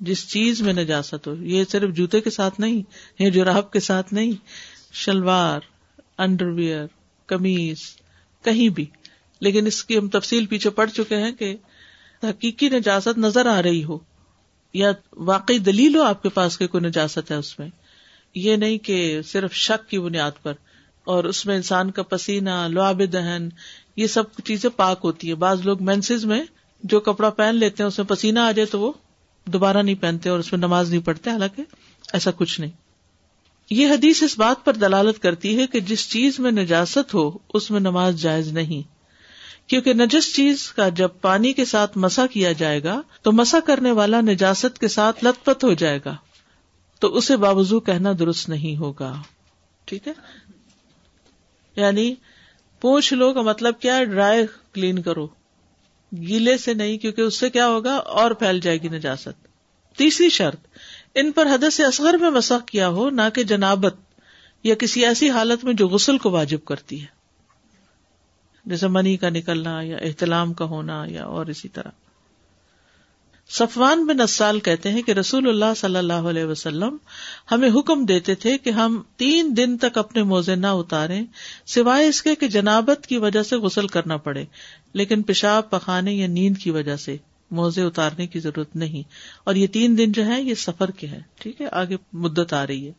جس 0.00 0.28
چیز 0.28 0.62
میں 0.62 0.72
نجاست 0.72 1.26
ہو، 1.26 1.34
یہ 1.44 1.64
صرف 1.68 1.94
جوتے 1.94 2.20
کے 2.20 2.30
ساتھ 2.30 2.60
نہیں، 2.60 2.82
یہ 3.18 3.30
جراب 3.30 3.72
کے 3.72 3.80
ساتھ 3.80 4.14
نہیں، 4.14 4.32
شلوار 4.92 5.60
انڈر 6.18 6.46
ویئر 6.46 6.86
کمیز 7.26 7.78
کہیں 8.44 8.68
بھی۔ 8.68 8.86
لیکن 9.40 9.66
اس 9.66 9.84
کی 9.84 9.98
ہم 9.98 10.08
تفصیل 10.08 10.46
پیچھے 10.46 10.70
پڑ 10.70 10.86
چکے 10.86 11.16
ہیں 11.16 11.32
کہ 11.32 11.56
حقیقی 12.22 12.68
نجاست 12.68 13.18
نظر 13.18 13.46
آ 13.46 13.62
رہی 13.62 13.84
ہو 13.84 13.98
یا 14.74 14.92
واقعی 15.12 15.58
دلیل 15.58 15.96
ہو 15.96 16.02
آپ 16.02 16.22
کے 16.22 16.28
پاس 16.28 16.58
کہ 16.58 16.66
کوئی 16.66 16.84
نجاست 16.84 17.30
ہے 17.30 17.36
اس 17.36 17.58
میں۔ 17.58 17.68
یہ 18.34 18.56
نہیں 18.56 18.78
کہ 18.78 19.22
صرف 19.22 19.52
شک 19.52 19.90
کی 19.90 19.98
بنیاد 19.98 20.30
پر۔ 20.42 20.52
اور 21.04 21.24
اس 21.24 21.46
میں 21.46 21.56
انسان 21.56 21.90
کا 21.90 22.02
پسینہ، 22.02 22.66
لعاب 22.68 23.02
دہن، 23.12 23.48
یہ 23.96 24.06
سب 24.06 24.22
چیزیں 24.44 24.70
پاک 24.70 25.00
ہوتی 25.04 25.28
ہے 25.28 25.34
بعض 25.34 25.66
لوگ 25.66 25.82
مینسز 25.82 26.24
میں 26.24 26.42
جو 26.82 27.00
کپڑا 27.00 27.30
پہن 27.30 27.54
لیتے 27.54 27.82
ہیں، 27.82 27.88
اس 27.88 27.98
میں 27.98 28.06
پسینہ 28.06 28.38
آ 28.38 28.52
جائے 28.52 28.66
تو 28.66 28.80
وہ 28.80 28.92
دوبارہ 29.46 29.78
نہیں 29.78 29.94
پہنتے 29.94 30.28
اور 30.28 30.38
اس 30.38 30.52
میں 30.52 30.58
نماز 30.58 30.90
نہیں 30.90 31.06
پڑھتے۔ 31.06 31.30
حالانکہ 31.30 31.62
ایسا 32.12 32.30
کچھ 32.30 32.60
نہیں۔ 32.60 32.70
یہ 33.70 33.88
حدیث 33.88 34.22
اس 34.22 34.38
بات 34.38 34.64
پر 34.64 34.72
دلالت 34.72 35.22
کرتی 35.22 35.58
ہے 35.58 35.66
کہ 35.66 35.80
جس 35.80 36.10
چیز 36.10 36.38
میں 36.38 36.50
نجاست 36.50 37.14
ہو، 37.14 37.30
اس 37.54 37.70
میں 37.70 37.80
نماز 37.80 38.22
جائز 38.22 38.48
نہیں۔ 38.48 38.92
کیونکہ 39.68 39.94
نجس 39.94 40.34
چیز 40.34 40.72
کا 40.72 40.88
جب 40.88 41.08
پانی 41.20 41.52
کے 41.52 41.64
ساتھ 41.64 41.98
مسا 41.98 42.26
کیا 42.26 42.52
جائے 42.52 42.82
گا، 42.82 43.02
تو 43.22 43.32
مسا 43.32 43.60
کرنے 43.60 43.90
والا 43.90 44.20
نجاست 44.20 44.78
کے 44.78 44.88
ساتھ 44.88 45.24
لت 45.24 45.44
پت 45.44 45.64
ہو 45.64 45.72
جائے 45.72 45.98
گا۔ 46.04 46.16
تو 47.00 47.16
اسے 47.16 47.36
باوضو 47.36 47.80
کہنا 47.80 48.12
درست 48.18 48.48
نہیں 48.48 48.76
ہوگا۔ 48.76 49.22
ٹھیک 49.84 50.08
ہے؟ 50.08 50.12
یعنی 51.76 52.14
پوچھ 52.80 53.14
لو 53.14 53.32
کا 53.32 53.42
مطلب 53.42 53.80
کیا 53.80 54.04
ڈرائی 54.04 54.46
کلین 54.72 55.02
کرو۔ 55.02 55.26
گیلے 56.12 56.58
سے 56.58 56.74
نہیں، 56.74 56.98
کیونکہ 56.98 57.20
اس 57.20 57.38
سے 57.38 57.50
کیا 57.50 57.68
ہوگا، 57.68 57.94
اور 57.94 58.30
پھیل 58.30 58.60
جائے 58.60 58.78
گی 58.78 58.88
نجاست۔ 58.88 59.46
تیسری 59.96 60.28
شرط، 60.28 60.66
ان 61.14 61.32
پر 61.32 61.46
حدث 61.46 61.80
اصغر 61.80 62.14
میں 62.14 62.30
مسق 62.30 62.68
کیا 62.68 62.88
ہو، 62.88 63.10
نہ 63.10 63.22
کہ 63.34 63.42
جنابت 63.42 63.94
یا 64.64 64.74
کسی 64.74 65.06
ایسی 65.06 65.30
حالت 65.30 65.64
میں 65.64 65.74
جو 65.74 65.88
غسل 65.88 66.18
کو 66.18 66.30
واجب 66.30 66.64
کرتی 66.64 67.00
ہے۔ 67.00 67.06
جیسے 68.66 68.88
منی 68.88 69.16
کا 69.16 69.28
نکلنا 69.28 69.82
یا 69.82 69.96
احتلام 69.96 70.52
کا 70.52 70.64
ہونا 70.64 71.04
یا 71.08 71.24
اور 71.24 71.46
اسی 71.46 71.68
طرح۔ 71.68 71.90
صفوان 73.52 74.06
بن 74.06 74.20
اسال 74.20 74.60
کہتے 74.60 74.90
ہیں 74.90 75.02
کہ 75.02 75.12
رسول 75.12 75.48
اللہ 75.48 75.74
صلی 75.76 75.96
اللہ 75.96 76.12
علیہ 76.12 76.44
وسلم 76.44 76.96
ہمیں 77.50 77.70
حکم 77.70 78.04
دیتے 78.04 78.34
تھے 78.34 78.58
کہ 78.58 78.70
ہم 78.70 79.02
تین 79.16 79.54
دن 79.56 79.78
تک 79.78 79.98
اپنے 79.98 80.22
موزے 80.22 80.54
نہ 80.54 80.66
اتارے 80.66 81.20
سوائے 81.66 82.08
اس 82.08 82.22
کے 82.22 82.34
کہ 82.34 82.48
جنابت 82.48 83.06
کی 83.06 83.18
وجہ 83.18 83.42
سے 83.42 83.56
غسل 83.56 83.86
کرنا 83.86 84.16
پڑے، 84.16 84.44
لیکن 84.92 85.22
پیشاب، 85.22 85.70
پخانے 85.70 86.12
یا 86.12 86.26
نیند 86.26 86.58
کی 86.58 86.70
وجہ 86.70 86.96
سے 86.96 87.16
موزے 87.50 87.82
اتارنے 87.82 88.26
کی 88.26 88.40
ضرورت 88.40 88.76
نہیں۔ 88.76 89.02
اور 89.44 89.54
یہ 89.54 89.66
تین 89.66 89.98
دن 89.98 90.12
جو 90.12 90.26
ہے 90.26 90.42
یہ 90.42 90.54
سفر 90.54 90.90
کے 90.90 91.06
ہیں، 91.06 91.20
ٹھیک 91.38 91.60
ہے؟ 91.60 91.66
آگے 91.72 91.96
مدت 92.12 92.52
آ 92.52 92.66
رہی 92.66 92.86
ہے۔ 92.86 92.92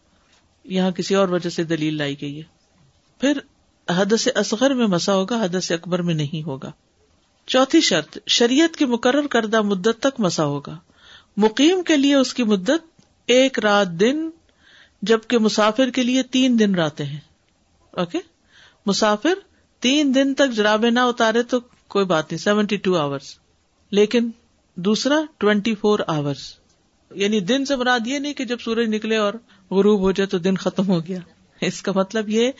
یہاں 0.63 0.92
کسی 0.92 1.16
اور 1.16 1.28
وجہ 1.28 1.50
سے 1.50 1.63
دلیل 1.63 1.98
لائی 1.98 2.16
گئی 2.22 2.38
ہے۔ 2.38 2.44
پھر 3.22 3.38
حد 3.89 4.13
سے 4.20 4.32
اصغر 4.36 4.74
میں 4.74 4.88
مسا 4.88 5.13
ہوگا 5.13 5.44
حد 5.44 5.60
سے 5.63 5.74
اکبر 5.74 6.02
میں 6.02 6.13
نہیں 6.13 6.44
ہوگا۔ 6.44 6.72
چوتھی 7.47 7.82
شرط، 7.82 8.17
شریعت 8.27 8.75
کی 8.75 8.86
مقرر 8.86 9.27
کردہ 9.27 9.62
مدت 9.62 9.99
تک 9.99 10.19
مسا 10.19 10.45
ہوگا۔ 10.45 10.79
مقیم 11.38 11.84
کے 11.84 11.97
لیے 11.97 12.15
اس 12.15 12.34
کی 12.34 12.43
مدت 12.43 13.01
ایک 13.27 13.60
رات 13.60 13.88
دن، 13.89 14.29
جبکہ 15.01 15.38
مسافر 15.38 15.89
کے 15.89 16.03
لیے 16.03 16.23
تین 16.23 16.60
دن 16.60 16.75
راتیں 16.75 17.06
ہیں۔ 17.06 17.19
اوکے؟ 17.91 18.19
مسافر 18.86 19.34
تین 19.79 20.15
دن 20.15 20.34
تک 20.34 20.51
جرابے 20.51 20.89
نہ 20.89 20.99
اتارے 20.99 21.43
تو 21.43 21.60
کوئی 21.88 22.06
بات 22.06 22.32
نہیں 22.32 22.39
سیونٹی 22.39 22.77
ٹو 22.77 22.97
آورس 22.97 23.38
لیکن 23.91 24.29
دوسرا 24.75 25.21
ٹوینٹی 25.38 25.75
فور 25.75 25.99
آورس 26.08 26.56
یعنی 27.15 27.39
دن 27.39 27.65
سے 27.65 27.75
مراد 27.75 27.99
یہ 28.06 28.19
نہیں 28.19 28.34
کہ 28.34 28.45
جب 28.45 28.58
سورج 28.60 28.88
نکلے 28.88 29.17
اور 29.17 29.34
غروب 29.71 29.99
ہو 29.99 30.12
جائے 30.12 30.27
تو 30.27 30.38
دن 30.38 30.56
ختم 30.56 30.88
ہو 30.88 31.08
گیا۔ 31.08 31.19
اس 31.62 31.82
کا 31.82 31.91
مطلب 31.95 32.29
یہ 32.29 32.51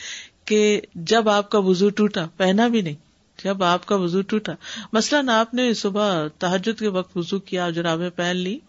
کہ 0.46 0.82
جب 0.96 1.30
آپ 1.30 1.52
کا 1.52 1.60
وزو 1.60 1.89
ٹوٹا، 1.89 2.26
پہنا 2.38 2.67
بھی 2.67 2.82
نہیں 2.82 2.96
جب 3.44 3.64
آپ 3.64 3.86
کا 3.86 3.96
وزو 3.96 4.22
ٹوٹا۔ 4.22 4.54
مثلاً 4.94 5.30
آپ 5.30 5.54
نے 5.54 5.74
صبح 5.74 6.28
تحجد 6.40 6.80
کے 6.80 6.88
وقت 6.88 7.18
وزو 7.18 7.40
کیا 7.40 7.70
جرابیں 7.70 8.10
پہن 8.10 8.36
لی 8.36 8.60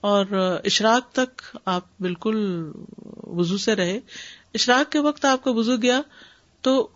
اور 0.00 0.26
اشراق 0.64 1.12
تک 1.12 1.56
آپ 1.64 1.84
بالکل 2.00 2.70
وزو 3.22 3.56
سے 3.56 3.74
رہے۔ 3.74 4.00
اشراق 4.54 4.92
کے 4.92 4.98
وقت 4.98 5.24
آپ 5.24 5.44
کا 5.44 5.50
وزو 5.50 5.76
گیا 5.76 6.00
تو 6.60 6.88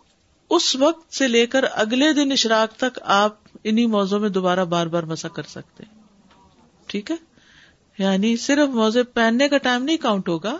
اس 0.49 0.75
وقت 0.75 1.13
سے 1.13 1.27
لے 1.27 1.45
کر 1.45 1.65
اگلے 1.71 2.13
دن 2.13 2.31
اشراق 2.31 2.77
تک 2.77 2.99
آپ 3.01 3.35
انہیں 3.63 3.87
موضوع 3.87 4.19
میں 4.19 4.29
دوبارہ 4.29 4.65
بار 4.65 4.87
بار 4.87 5.03
مسا 5.03 5.27
کر 5.27 5.43
سکتے۔ 5.43 5.83
ٹھیک 6.87 7.11
ہے؟ 7.11 7.15
یعنی 7.97 8.37
صرف 8.37 8.69
موزے 8.69 9.03
پہننے 9.03 9.49
کا 9.49 9.57
ٹائم 9.57 9.83
نہیں 9.83 9.97
کاؤنٹ 9.97 10.29
ہوگا، 10.29 10.57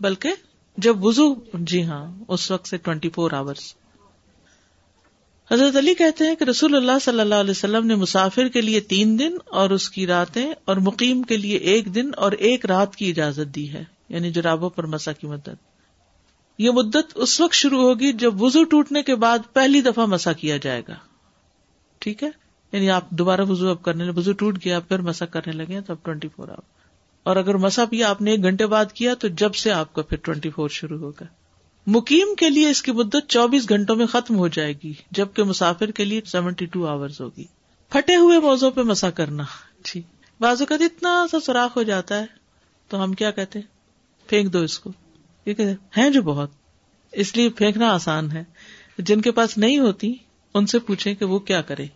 بلکہ 0.00 0.32
جب 0.76 1.04
وزو 1.04 1.34
جی 1.54 1.84
ہاں 1.84 2.24
اس 2.28 2.50
وقت 2.50 2.68
سے 2.68 2.76
ٹوینٹی 2.76 3.10
فور 3.10 3.30
آورس 3.32 3.74
حضرت 5.52 5.76
علی 5.76 5.94
کہتے 5.94 6.24
ہیں 6.24 6.34
کہ 6.34 6.44
رسول 6.44 6.76
اللہ 6.76 6.98
صلی 7.02 7.20
اللہ 7.20 7.34
علیہ 7.34 7.50
وسلم 7.50 7.86
نے 7.86 7.94
مسافر 7.94 8.48
کے 8.48 8.60
لیے 8.60 8.80
تین 8.80 9.18
دن 9.18 9.36
اور 9.46 9.70
اس 9.70 9.90
کی 9.90 10.06
راتیں 10.06 10.52
اور 10.64 10.76
مقیم 10.76 11.22
کے 11.22 11.36
لیے 11.36 11.56
ایک 11.56 11.94
دن 11.94 12.10
اور 12.16 12.32
ایک 12.32 12.66
رات 12.66 12.96
کی 12.96 13.10
اجازت 13.10 13.54
دی 13.54 13.72
ہے 13.72 13.84
یعنی 14.08 14.30
جرابوں 14.30 14.70
پر 14.70 14.86
مسا 14.86 15.12
کی 15.12 15.26
مدت۔ 15.26 15.48
یہ 16.58 16.70
مدت 16.70 17.12
اس 17.14 17.40
وقت 17.40 17.54
شروع 17.54 17.82
ہوگی 17.82 18.12
جب 18.12 18.42
وزو 18.42 18.64
ٹوٹنے 18.64 19.02
کے 19.02 19.14
بعد 19.14 19.38
پہلی 19.52 19.80
دفعہ 19.80 20.06
مسا 20.06 20.32
کیا 20.32 20.56
جائے 20.56 20.82
گا۔ 20.88 20.94
ٹھیک 21.98 22.22
ہے؟ 22.22 22.30
یعنی 22.72 22.90
آپ 22.90 23.10
دوبارہ 23.10 23.40
وزو 23.40 23.68
اب 23.68 23.82
کرنے 23.82 24.10
وزو 24.10 24.32
ٹوٹ 24.32 24.58
گیا 24.64 24.80
پھر 24.80 24.98
مسا 24.98 25.26
کرنے 25.26 25.52
لگے 25.52 25.80
تو 25.80 25.92
اب 25.92 26.02
ٹوینٹی 26.02 26.28
فور 26.36 26.48
آور 26.48 26.62
اور 27.22 27.36
اگر 27.36 27.54
مسا 27.54 27.84
پیا 27.84 28.10
آپ 28.10 28.22
نے 28.22 28.30
ایک 28.30 28.42
گھنٹے 28.42 28.66
بعد 28.66 28.92
کیا 28.92 29.14
تو 29.14 29.28
جب 29.28 29.54
سے 29.54 29.72
آپ 29.72 29.94
کا 29.94 30.02
پھر 30.02 30.16
ٹوینٹی 30.16 30.50
فور 30.50 30.68
شروع 30.68 30.98
ہوگا۔ 30.98 31.24
مقیم 31.86 32.34
کے 32.34 32.50
لیے 32.50 32.70
اس 32.70 32.82
کی 32.82 32.92
مدت 32.92 33.16
چوبیس 33.28 33.68
گھنٹوں 33.68 33.96
میں 33.96 34.06
ختم 34.06 34.36
ہو 34.36 34.48
جائے 34.48 34.74
گی، 34.84 34.92
جبکہ 35.10 35.42
مسافر 35.42 35.90
کے 35.90 36.04
لیے 36.04 36.20
سیونٹی 36.26 36.66
ٹو 36.66 36.86
آور 36.86 37.08
ہوگی۔ 37.20 37.44
پھٹے 37.88 38.16
ہوئے 38.16 38.38
موزوں 38.38 38.70
پہ 38.70 38.82
مسا 38.82 39.10
کرنا۔ 39.10 39.42
جی۔ 39.84 40.02
بازو 40.40 40.66
کا 40.66 40.74
اتنا 40.74 41.26
سا 41.30 41.40
سوراخ 41.40 41.76
ہو 41.76 41.82
جاتا 41.82 42.20
ہے، 42.20 42.26
تو 42.88 43.04
ہم 43.04 43.12
کیا 43.12 43.30
کہتے 43.30 43.60
پھینک 44.26 44.52
دو 44.52 44.58
اس 44.58 44.78
کو۔ 44.78 44.92
ہیں 45.96 46.10
جو 46.10 46.22
بہت۔ 46.22 46.50
اس 47.12 47.36
لیے 47.36 47.48
پھینکنا 47.48 47.94
آسان 47.94 48.30
ہے۔ 48.30 48.44
جن 48.98 49.20
کے 49.20 49.30
پاس 49.30 49.58
نہیں 49.58 49.78
ہوتی، 49.78 50.14
ان 50.54 50.66
سے 50.66 50.78
پوچھیں 50.78 51.14
کہ 51.14 51.24
وہ 51.24 51.38
کیا 51.38 51.62
کرے۔ 51.62 51.86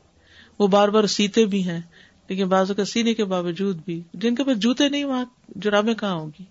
وہ 0.59 0.67
بار 0.67 0.89
بار 0.89 1.07
سیتے 1.07 1.47
بھی 1.47 1.69
ہیں، 1.69 1.81
لیکن 2.29 2.49
بازو 2.49 2.75
کا 2.75 2.85
سینے 2.85 3.15
کے 3.15 3.25
باوجود 3.25 3.77
بھی، 3.85 4.03
جن 4.15 4.35
کے 4.35 4.45
پاس 4.45 4.59
جوتے 4.59 4.89
نہیں، 4.89 5.05
وہاں 5.05 5.25
جرابیں 5.49 5.95
کہاں 5.95 6.15
ہوگی 6.15 6.45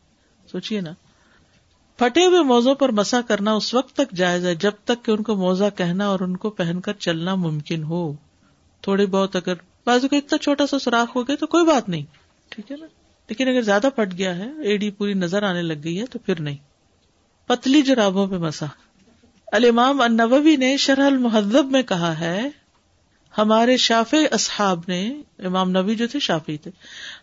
سوچیے 0.51 0.81
نا۔ 0.81 0.91
پھٹے 2.03 2.25
ہوئے 2.25 2.43
موزوں 2.43 2.75
پر 2.75 2.91
مسا 2.91 3.21
کرنا 3.21 3.53
اس 3.53 3.73
وقت 3.73 3.93
تک 3.93 4.11
جائز 4.15 4.45
ہے 4.45 4.55
جب 4.55 4.71
تک 4.83 5.05
کہ 5.05 5.11
ان 5.11 5.23
کو 5.23 5.35
موزہ 5.35 5.63
کہنا 5.77 6.07
اور 6.07 6.19
ان 6.19 6.37
کو 6.37 6.49
پہن 6.49 6.81
کر 6.81 6.93
چلنا 6.93 7.35
ممکن 7.35 7.83
ہو۔ 7.83 8.13
تھوڑی 8.81 9.05
بہت 9.05 9.35
اگر 9.35 9.53
بازو 9.85 10.07
کا 10.07 10.17
اتنا 10.17 10.37
چھوٹا 10.37 10.67
سا 10.67 10.79
سوراخ 10.79 11.15
ہو 11.15 11.27
گیا 11.27 11.35
تو 11.35 11.47
کوئی 11.47 11.65
بات 11.65 11.89
نہیں۔ 11.89 12.03
ٹھیک 12.49 12.71
ہے 12.71 12.77
نا؟ 12.79 12.85
لیکن 13.29 13.47
اگر 13.47 13.61
زیادہ 13.61 13.87
پھٹ 13.95 14.17
گیا 14.17 14.35
ہے 14.35 14.51
ایڈی 14.63 14.91
پوری 14.91 15.13
نظر 15.13 15.43
آنے 15.43 15.61
لگ 15.61 15.73
گئی 15.83 16.01
ہے 16.01 16.05
تو 16.05 16.19
پھر 16.19 16.39
نہیں۔ 16.39 16.57
پتلی 17.47 17.81
جرابوں 17.81 18.27
پہ 18.27 18.37
مسا۔ 18.37 18.65
المام 19.51 20.01
النووی 20.01 20.55
نے 20.55 20.77
شرح 20.77 21.05
المحدب 21.05 21.71
میں 21.71 21.83
کہا 21.83 22.19
ہے، 22.19 22.49
ہمارے 23.37 23.77
شافی 23.77 24.25
اصحاب 24.31 24.81
نے، 24.87 25.21
امام 25.39 25.69
نبی 25.69 25.95
جو 25.95 26.07
تھے 26.07 26.19
شافی 26.19 26.57
تھے۔ 26.57 26.71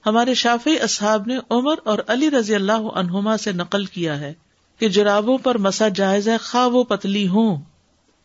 ہمارے 0.07 0.35
شافی 0.35 0.81
اصحاب 0.81 1.27
نے 1.27 1.39
عمر 1.51 1.75
اور 1.85 1.99
علی 2.07 2.31
رضی 2.31 2.55
اللہ 2.55 2.73
عنہما 2.73 3.37
سے 3.37 3.53
نقل 3.53 3.85
کیا 3.85 4.21
ہے۔ 4.21 4.35
کہ 4.81 4.89
جرابوں 4.89 5.39
پر 5.39 5.59
مسا 5.59 5.89
جائز 5.89 6.29
ہے، 6.29 6.37
خواہ 6.39 6.67
وہ 6.67 6.85
پتلی 6.85 7.29
ہوں۔ 7.29 7.57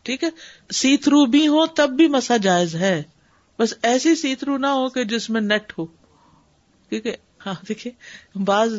ٹھیک 0.02 0.24
ہے؟ 0.24 0.28
سی 0.72 0.96
تھرو 0.96 1.24
بھی 1.26 1.48
ہو، 1.48 1.66
تب 1.66 1.90
بھی 1.90 2.06
مسا 2.08 2.36
جائز 2.36 2.74
ہے۔ 2.74 3.02
بس 3.58 3.74
ایسی 3.82 4.14
سی 4.14 4.34
تھرو 4.34 4.56
نہ 4.58 4.66
ہو 4.66 4.88
کہ 4.88 5.04
جس 5.04 5.30
میں 5.30 5.40
نیٹ 5.40 5.72
ہو۔ 5.78 5.86
کیونکہ 6.88 7.16
ہاں 7.46 7.54
دیکھیے، 7.68 7.92
بعض 8.40 8.72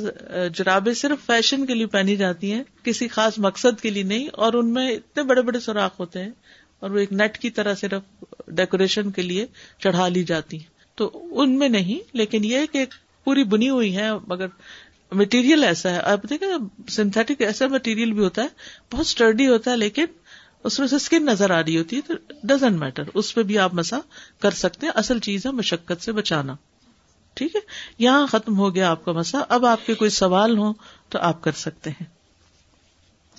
جرابیں 0.55 0.93
صرف 0.93 1.25
فیشن 1.25 1.65
کے 1.65 1.73
لیے 1.73 1.85
پہنی 1.85 2.15
جاتی 2.15 2.51
ہیں، 2.51 2.63
کسی 2.83 3.07
خاص 3.07 3.39
مقصد 3.39 3.81
کے 3.81 3.89
لیے 3.89 4.03
نہیں، 4.03 4.27
اور 4.33 4.53
ان 4.53 4.73
میں 4.73 4.89
اتنے 4.91 5.23
بڑے 5.23 5.41
بڑے 5.41 5.59
سوراخ 5.59 5.99
ہوتے 5.99 6.23
ہیں، 6.23 6.31
اور 6.79 6.89
وہ 6.89 6.97
ایک 6.97 7.13
نیٹ 7.13 7.37
کی 7.37 7.49
طرح 7.49 7.75
صرف 7.75 8.23
ڈیکوریشن 8.47 9.11
کے 9.11 9.21
لیے 9.21 9.45
چڑھا 9.79 10.07
لی 10.07 10.23
جاتی 10.23 10.57
ہیں۔ 10.57 10.75
تو 10.95 11.09
ان 11.31 11.57
میں 11.59 11.69
نہیں، 11.69 11.99
لیکن 12.13 12.43
یہ 12.43 12.65
کہ 12.71 12.85
پوری 13.23 13.43
بنی 13.43 13.69
ہوئی 13.69 13.95
ہے 13.95 14.09
مگر 14.27 14.47
مٹیریل 15.11 15.63
ایسا 15.63 15.89
ہے۔ 15.89 15.99
آپ 15.99 16.19
دیکھیں 16.29 16.87
سنتھیٹک 16.89 17.41
ایسا 17.41 17.67
مٹیریل 17.67 18.11
بھی 18.13 18.23
ہوتا 18.23 18.41
ہے۔ 18.41 18.47
بہت 18.91 19.01
اسٹرڈی 19.01 19.47
ہوتا 19.47 19.71
ہے، 19.71 19.77
لیکن 19.77 20.05
اس 20.63 20.79
میں 20.79 20.87
سے 20.87 20.95
اسکن 20.95 21.25
نظر 21.25 21.51
آ 21.51 21.61
رہی 21.61 21.77
ہوتی 21.77 21.95
ہے، 21.95 22.01
تو 22.01 22.13
ڈزنٹ 22.43 22.79
میٹر 22.79 23.03
اس 23.13 23.35
پہ 23.35 23.43
بھی 23.43 23.57
آپ 23.57 23.73
مسا 23.73 23.99
کر 24.39 24.51
سکتے 24.51 24.85
ہیں۔ 24.85 24.93
اصل 24.95 25.19
چیز 25.19 25.45
ہے 25.45 25.51
مشقت 25.51 26.03
سے 26.03 26.11
بچانا۔ 26.11 26.55
ٹھیک 27.33 27.55
ہے؟ 27.55 27.61
یہاں 27.99 28.27
ختم 28.27 28.57
ہو 28.57 28.75
گیا 28.75 28.91
آپ 28.91 29.05
کا 29.05 29.11
مسا۔ 29.11 29.39
اب 29.49 29.65
آپ 29.65 29.85
کے 29.85 29.93
کوئی 29.93 30.09
سوال 30.09 30.57
ہو 30.57 30.73
تو 31.09 31.19
آپ 31.19 31.41
کر 31.41 31.51
سکتے 31.51 31.89
ہیں۔ 31.89 32.16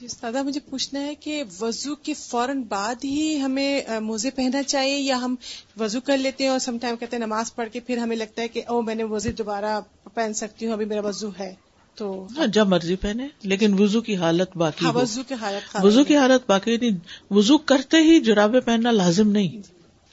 جی 0.00 0.08
سادہ 0.08 0.42
مجھے 0.42 0.60
پوچھنا 0.60 1.00
ہے 1.00 1.14
کہ 1.14 1.42
وضو 1.60 1.94
کے 1.94 2.14
فوراً 2.14 2.62
بعد 2.62 2.94
ہی 3.04 3.40
ہمیں 3.40 3.82
موزے 4.00 4.30
پہننا 4.30 4.62
چاہیے 4.62 4.98
یا 4.98 5.16
ہم 5.16 5.34
وضو 5.80 6.00
کر 6.00 6.18
لیتے 6.18 6.44
ہیں 6.44 6.50
اور 6.50 6.58
سم 6.58 6.78
ٹائم 6.78 6.96
کہتے 6.96 7.16
ہیں 7.16 7.26
نماز 7.26 7.54
پڑھ 7.54 7.68
کے 7.72 7.80
پھر 7.80 7.98
ہمیں 7.98 8.16
لگتا 8.16 8.42
ہے 8.42 8.48
کہ 8.48 8.62
او 8.66 8.82
میں 8.82 8.94
نے 8.94 9.04
وضو 9.04 9.30
دوبارہ 9.38 9.80
پہن 10.14 10.34
سکتی 10.34 10.66
ہوں 10.66 10.72
ابھی 10.72 10.84
میرا 10.84 11.00
وضو 11.00 11.28
ہے۔ 11.38 11.54
تو 11.94 12.26
ہاں 12.36 12.46
جب 12.46 12.66
مرضی 12.66 12.96
پہنے 12.96 13.28
لیکن 13.42 13.82
وضو 13.82 14.00
کی 14.00 14.16
حالت 14.16 14.56
باقی 14.56 14.84
ہاں 14.84 14.92
وضو 14.92 15.22
کی 15.22 15.34
حالت 15.34 15.76
وضو 15.82 16.04
کی 16.04 16.16
حالت 16.16 16.42
باقی 16.46 16.76
نہیں۔ 16.76 16.98
وضو 17.30 17.58
کرتے 17.58 17.96
ہی 17.96 18.20
جرابے 18.20 18.60
پہننا 18.60 18.90
لازم 18.90 19.30
نہیں۔ 19.30 19.62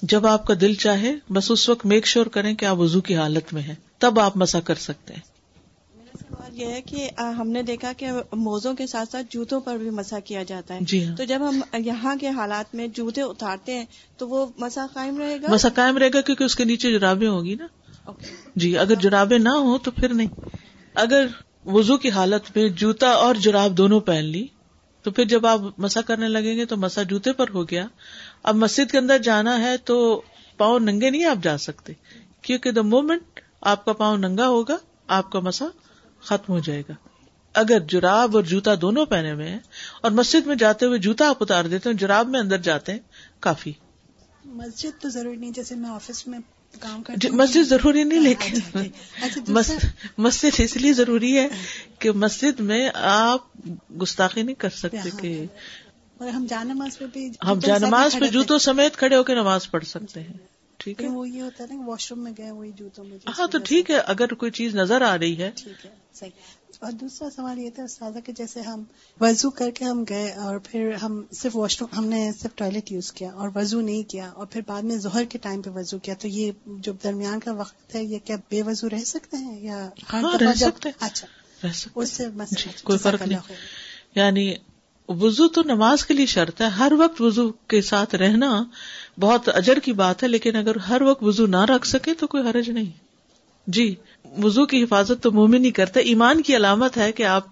جب 0.01 0.27
آپ 0.27 0.47
کا 0.47 0.53
دل 0.61 0.73
چاہے 0.73 1.13
بس 1.29 1.51
اس 1.51 1.69
وقت 1.69 1.85
میک 1.85 2.07
شیور 2.07 2.25
کریں 2.25 2.55
کہ 2.55 2.65
آپ 2.65 2.77
وضو 2.77 3.01
کی 3.01 3.15
حالت 3.15 3.53
میں 3.53 3.61
ہیں۔ 3.61 3.75
تب 3.97 4.19
آپ 4.19 4.37
مسا 4.37 4.59
کر 4.59 4.75
سکتے 4.75 5.13
ہیں۔ 5.13 5.34
سوال 6.37 6.61
یہ 6.61 6.65
ہے 6.65 6.81
کہ 6.81 7.09
ہم 7.21 7.49
نے 7.49 7.61
دیکھا 7.61 7.91
کہ 7.97 8.07
موزوں 8.33 8.73
کے 8.73 8.87
ساتھ 8.87 9.09
ساتھ 9.09 9.25
جوتوں 9.29 9.59
پر 9.59 9.77
بھی 9.77 9.89
مسا 9.89 10.19
کیا 10.19 10.43
جاتا 10.43 10.73
ہے۔ 10.73 10.79
جی 10.81 11.05
ہاں۔ 11.05 11.15
تو 11.15 11.23
جب 11.23 11.39
ہم 11.49 11.61
یہاں 11.77 12.15
کے 12.15 12.29
حالات 12.29 12.75
میں 12.75 12.87
جوتے 12.87 13.21
اتارتے 13.21 13.73
ہیں 13.73 13.85
تو 14.17 14.27
وہ 14.29 14.45
مسا 14.57 14.85
قائم 14.93 15.17
رہے 15.17 15.41
گا؟ 15.41 15.47
مسا 15.49 15.69
قائم 15.69 15.97
رہے 15.97 16.09
گا 16.13 16.21
کیونکہ 16.21 16.43
اس 16.43 16.55
کے 16.55 16.63
نیچے 16.63 16.91
جرابیں 16.91 17.27
ہوگی 17.27 17.55
نا۔ 17.55 17.67
جی 18.55 18.77
اگر 18.77 18.95
جرابیں 18.95 19.39
نہ 19.39 19.49
ہو 19.49 19.77
تو 19.77 19.91
پھر 19.91 20.13
نہیں۔ 20.13 20.27
اگر 20.95 21.25
وزو 21.65 21.97
کی 21.97 22.09
حالت 22.09 22.57
میں 22.57 22.69
جوتا 22.69 23.09
اور 23.09 23.35
جراب 23.35 23.77
دونوں 23.77 23.99
پہن 23.99 24.25
لی 24.25 24.47
تو 25.03 25.11
پھر 25.11 25.25
جب 25.25 25.45
آپ 25.45 25.59
مسا 25.77 26.01
کرنے 26.01 26.27
لگیں 26.27 26.57
گے 26.57 26.65
تو 26.65 26.77
مسا 26.77 27.03
جوتے 27.03 27.31
پر 27.31 27.45
ہو 27.53 27.69
گیا۔ 27.69 27.87
اب 28.43 28.55
مسجد 28.55 28.91
کے 28.91 28.97
اندر 28.97 29.17
جانا 29.17 29.61
ہے 29.61 29.77
تو 29.77 30.21
پاؤں 30.57 30.79
ننگے 30.79 31.09
نہیں 31.09 31.23
آپ 31.23 31.43
جا 31.43 31.57
سکتے 31.57 31.93
کیونکہ 32.41 32.71
دا 32.71 32.81
مومنٹ 32.81 33.39
آپ 33.61 33.85
کا 33.85 33.93
پاؤں 33.93 34.17
ننگا 34.17 34.47
ہوگا 34.47 34.77
آپ 35.07 35.31
کا 35.31 35.39
مسا 35.39 35.65
ختم 36.25 36.53
ہو 36.53 36.59
جائے 36.59 36.81
گا۔ 36.89 36.93
اگر 37.55 37.79
جراب 37.79 38.35
اور 38.35 38.43
جوتا 38.43 38.71
دونوں 38.81 39.05
پہنے 39.05 39.31
ہوئے 39.31 39.49
ہیں 39.49 39.59
اور 40.01 40.11
مسجد 40.11 40.47
میں 40.47 40.55
جاتے 40.55 40.85
ہوئے 40.85 40.99
جوتا 40.99 41.27
آپ 41.29 41.43
اتار 41.43 41.65
دیتے 41.65 41.89
ہیں 41.89 41.97
جراب 41.97 42.29
میں 42.29 42.39
اندر 42.39 42.57
جاتے 42.57 42.91
ہیں 42.91 42.99
کافی۔ 43.39 43.71
مسجد 44.45 45.01
تو 45.01 45.09
ضروری 45.09 45.37
نہیں 45.37 45.51
جیسے 45.51 45.75
میں 45.75 45.89
آفس 45.89 46.27
میں 46.27 46.39
کام 46.81 47.01
جی، 47.15 47.29
مسجد 47.29 47.67
ضروری 47.69 48.03
نہیں 48.03 48.19
لیکن 48.19 48.77
اچھا، 49.21 49.51
مسجد 50.17 50.59
اس 50.59 50.75
لیے 50.77 50.93
ضروری 50.93 51.37
ہے 51.37 51.47
کہ 51.99 52.11
مسجد 52.11 52.59
میں 52.59 52.89
آپ 53.03 53.41
گستاخی 54.01 54.41
نہیں 54.41 54.55
کر 54.55 54.69
سکتے 54.69 54.97
ہاں، 54.97 55.17
کہ 55.19 55.45
ہم 56.29 56.45
جانماز 56.49 56.97
پہ 56.97 57.05
بھی 57.13 57.29
ہم 57.47 57.59
جانماز 57.59 58.15
پہ 58.19 58.27
جوتوں 58.27 58.59
سمیت 58.59 58.97
کھڑے 58.97 59.15
ہو 59.15 59.23
کے 59.23 59.35
نماز 59.35 59.69
پڑھ 59.71 59.85
سکتے 59.85 60.21
ہیں۔ 60.21 60.37
ٹھیک 60.77 61.03
ہے؟ 61.03 61.07
وہ 61.07 61.29
یہ 61.29 61.41
ہوتا 61.41 61.63
ہے 61.63 61.75
نا 61.75 61.85
واش 61.85 62.11
روم 62.11 62.23
میں 62.23 62.31
گئے 62.37 62.51
وہی 62.51 62.71
جوتوں 62.71 63.03
میں 63.05 63.17
ہاں 63.39 63.47
تو 63.47 63.57
ٹھیک 63.59 63.91
ہے 63.91 63.97
اگر 63.97 64.33
کوئی 64.33 64.51
چیز 64.51 64.75
نظر 64.75 65.01
آ 65.01 65.17
رہی 65.17 65.37
ہے۔ 65.37 65.51
ٹھیک 65.55 65.85
ہے 65.85 65.91
صحیح۔ 66.13 66.31
اور 66.79 66.91
دوسرا 66.91 67.29
سوال 67.35 67.59
یہ 67.59 67.69
تھا 67.69 67.83
استاذہ 67.83 68.19
کہ 68.19 68.33
جیسے 68.33 68.61
ہم 68.61 68.83
وضو 69.21 69.49
کر 69.49 69.71
کے 69.71 69.85
ہم 69.85 70.03
گئے 70.09 70.31
اور 70.33 70.59
پھر 70.63 70.93
ہم 70.93 71.21
صرف 71.31 71.55
واش 71.55 71.81
روم 71.81 71.97
ہم 71.97 72.05
نے 72.05 72.31
صرف 72.39 72.55
ٹوائلٹ 72.55 72.91
یوز 72.91 73.11
کیا 73.11 73.31
اور 73.31 73.49
وضو 73.55 73.81
نہیں 73.81 74.03
کیا 74.03 74.29
اور 74.29 74.45
پھر 74.45 74.61
بعد 74.67 74.81
میں 74.81 74.97
ظہر 74.97 75.23
کے 75.23 75.37
ٹائم 75.37 75.61
پہ 75.61 75.69
وضو 75.69 75.99
کیا 75.99 76.13
تو 76.13 76.27
یہ 76.27 76.51
جو 76.65 76.93
درمیان 77.03 77.39
کا 77.39 77.51
وقت 77.51 77.95
ہے 77.95 78.03
یہ 78.03 78.19
کیا 78.25 78.35
بے 78.49 78.61
وضو 78.61 78.89
رہ 78.89 79.03
سکتے 79.05 79.37
ہیں 79.37 79.59
یا 79.61 79.89
ہاں 80.13 80.37
رہ 80.37 80.53
سکتے 80.55 80.89
اچھا 80.99 81.27
اس 81.95 82.09
سے 82.11 82.25
جی، 82.51 82.69
کوئی 82.83 82.99
فرق 82.99 83.21
نہیں۔ 83.21 83.55
یعنی 84.15 84.53
وضو 85.09 85.47
تو 85.47 85.61
نماز 85.65 86.05
کے 86.05 86.13
لیے 86.13 86.25
شرط 86.25 86.61
ہے۔ 86.61 86.67
ہر 86.67 86.91
وقت 86.97 87.21
وضو 87.21 87.51
کے 87.51 87.81
ساتھ 87.81 88.15
رہنا 88.15 88.63
بہت 89.19 89.49
اجر 89.53 89.79
کی 89.79 89.93
بات 89.93 90.23
ہے، 90.23 90.27
لیکن 90.27 90.55
اگر 90.55 90.75
ہر 90.75 91.01
وقت 91.01 91.23
وضو 91.23 91.45
نہ 91.45 91.65
رکھ 91.65 91.87
سکے 91.87 92.13
تو 92.13 92.27
کوئی 92.27 92.43
حرج 92.43 92.69
نہیں۔ 92.69 92.91
جی 93.67 93.95
وضو 94.43 94.65
کی 94.65 94.83
حفاظت 94.83 95.23
تو 95.23 95.31
مومن 95.31 95.65
ہی 95.65 95.71
کرتا 95.71 95.99
ہے۔ 95.99 96.05
ایمان 96.05 96.41
کی 96.41 96.55
علامت 96.55 96.97
ہے 96.97 97.11
کہ 97.11 97.23
آپ 97.23 97.45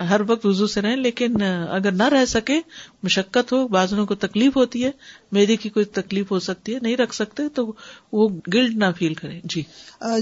ہر 0.00 0.20
وقت 0.26 0.46
وضو 0.46 0.66
سے 0.66 0.80
رہیں 0.80 0.96
لیکن 0.96 1.42
اگر 1.42 1.92
نہ 1.92 2.08
رہ 2.08 2.24
سکے 2.24 2.60
مشقت 3.02 3.52
ہو 3.52 3.66
بازو 3.68 4.04
کو 4.06 4.14
تکلیف 4.14 4.56
ہوتی 4.56 4.84
ہے 4.84 4.90
میری 5.32 5.56
کی 5.56 5.68
کوئی 5.68 5.84
تکلیف 5.92 6.30
ہو 6.30 6.38
سکتی 6.38 6.74
ہے 6.74 6.78
نہیں 6.82 6.96
رکھ 6.96 7.14
سکتے 7.14 7.48
تو 7.48 7.72
وہ 8.12 8.28
گلڈ 8.54 8.76
نہ 8.76 8.84
فیل 8.98 9.14
کرے 9.14 9.40
جی۔ 9.44 9.62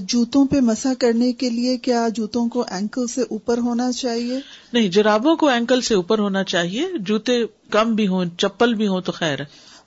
جوتوں 0.09 0.45
پہ 0.47 0.61
مسا 0.61 0.93
کرنے 0.99 1.33
کے 1.33 1.51
لیے 1.51 1.77
کیا 1.79 2.07
جوتوں 2.15 2.49
کو 2.49 2.65
اینکل 2.71 3.07
سے 3.07 3.23
اوپر 3.23 3.59
ہونا 3.59 3.93
چاہیے؟ 3.93 4.41
نہیں 4.73 4.89
جرابوں 4.89 5.37
کو 5.37 5.49
اینکل 5.49 5.81
سے 5.81 5.95
اوپر 5.95 6.19
ہونا 6.19 6.45
چاہیے 6.45 6.87
جوتے 6.99 7.41
کم 7.71 7.95
بھی 7.95 8.07
ہوں 8.07 8.25
چپل 8.39 8.75
بھی 8.75 8.89
ہوں 8.89 9.01
تو 9.01 9.13
خیر 9.13 9.41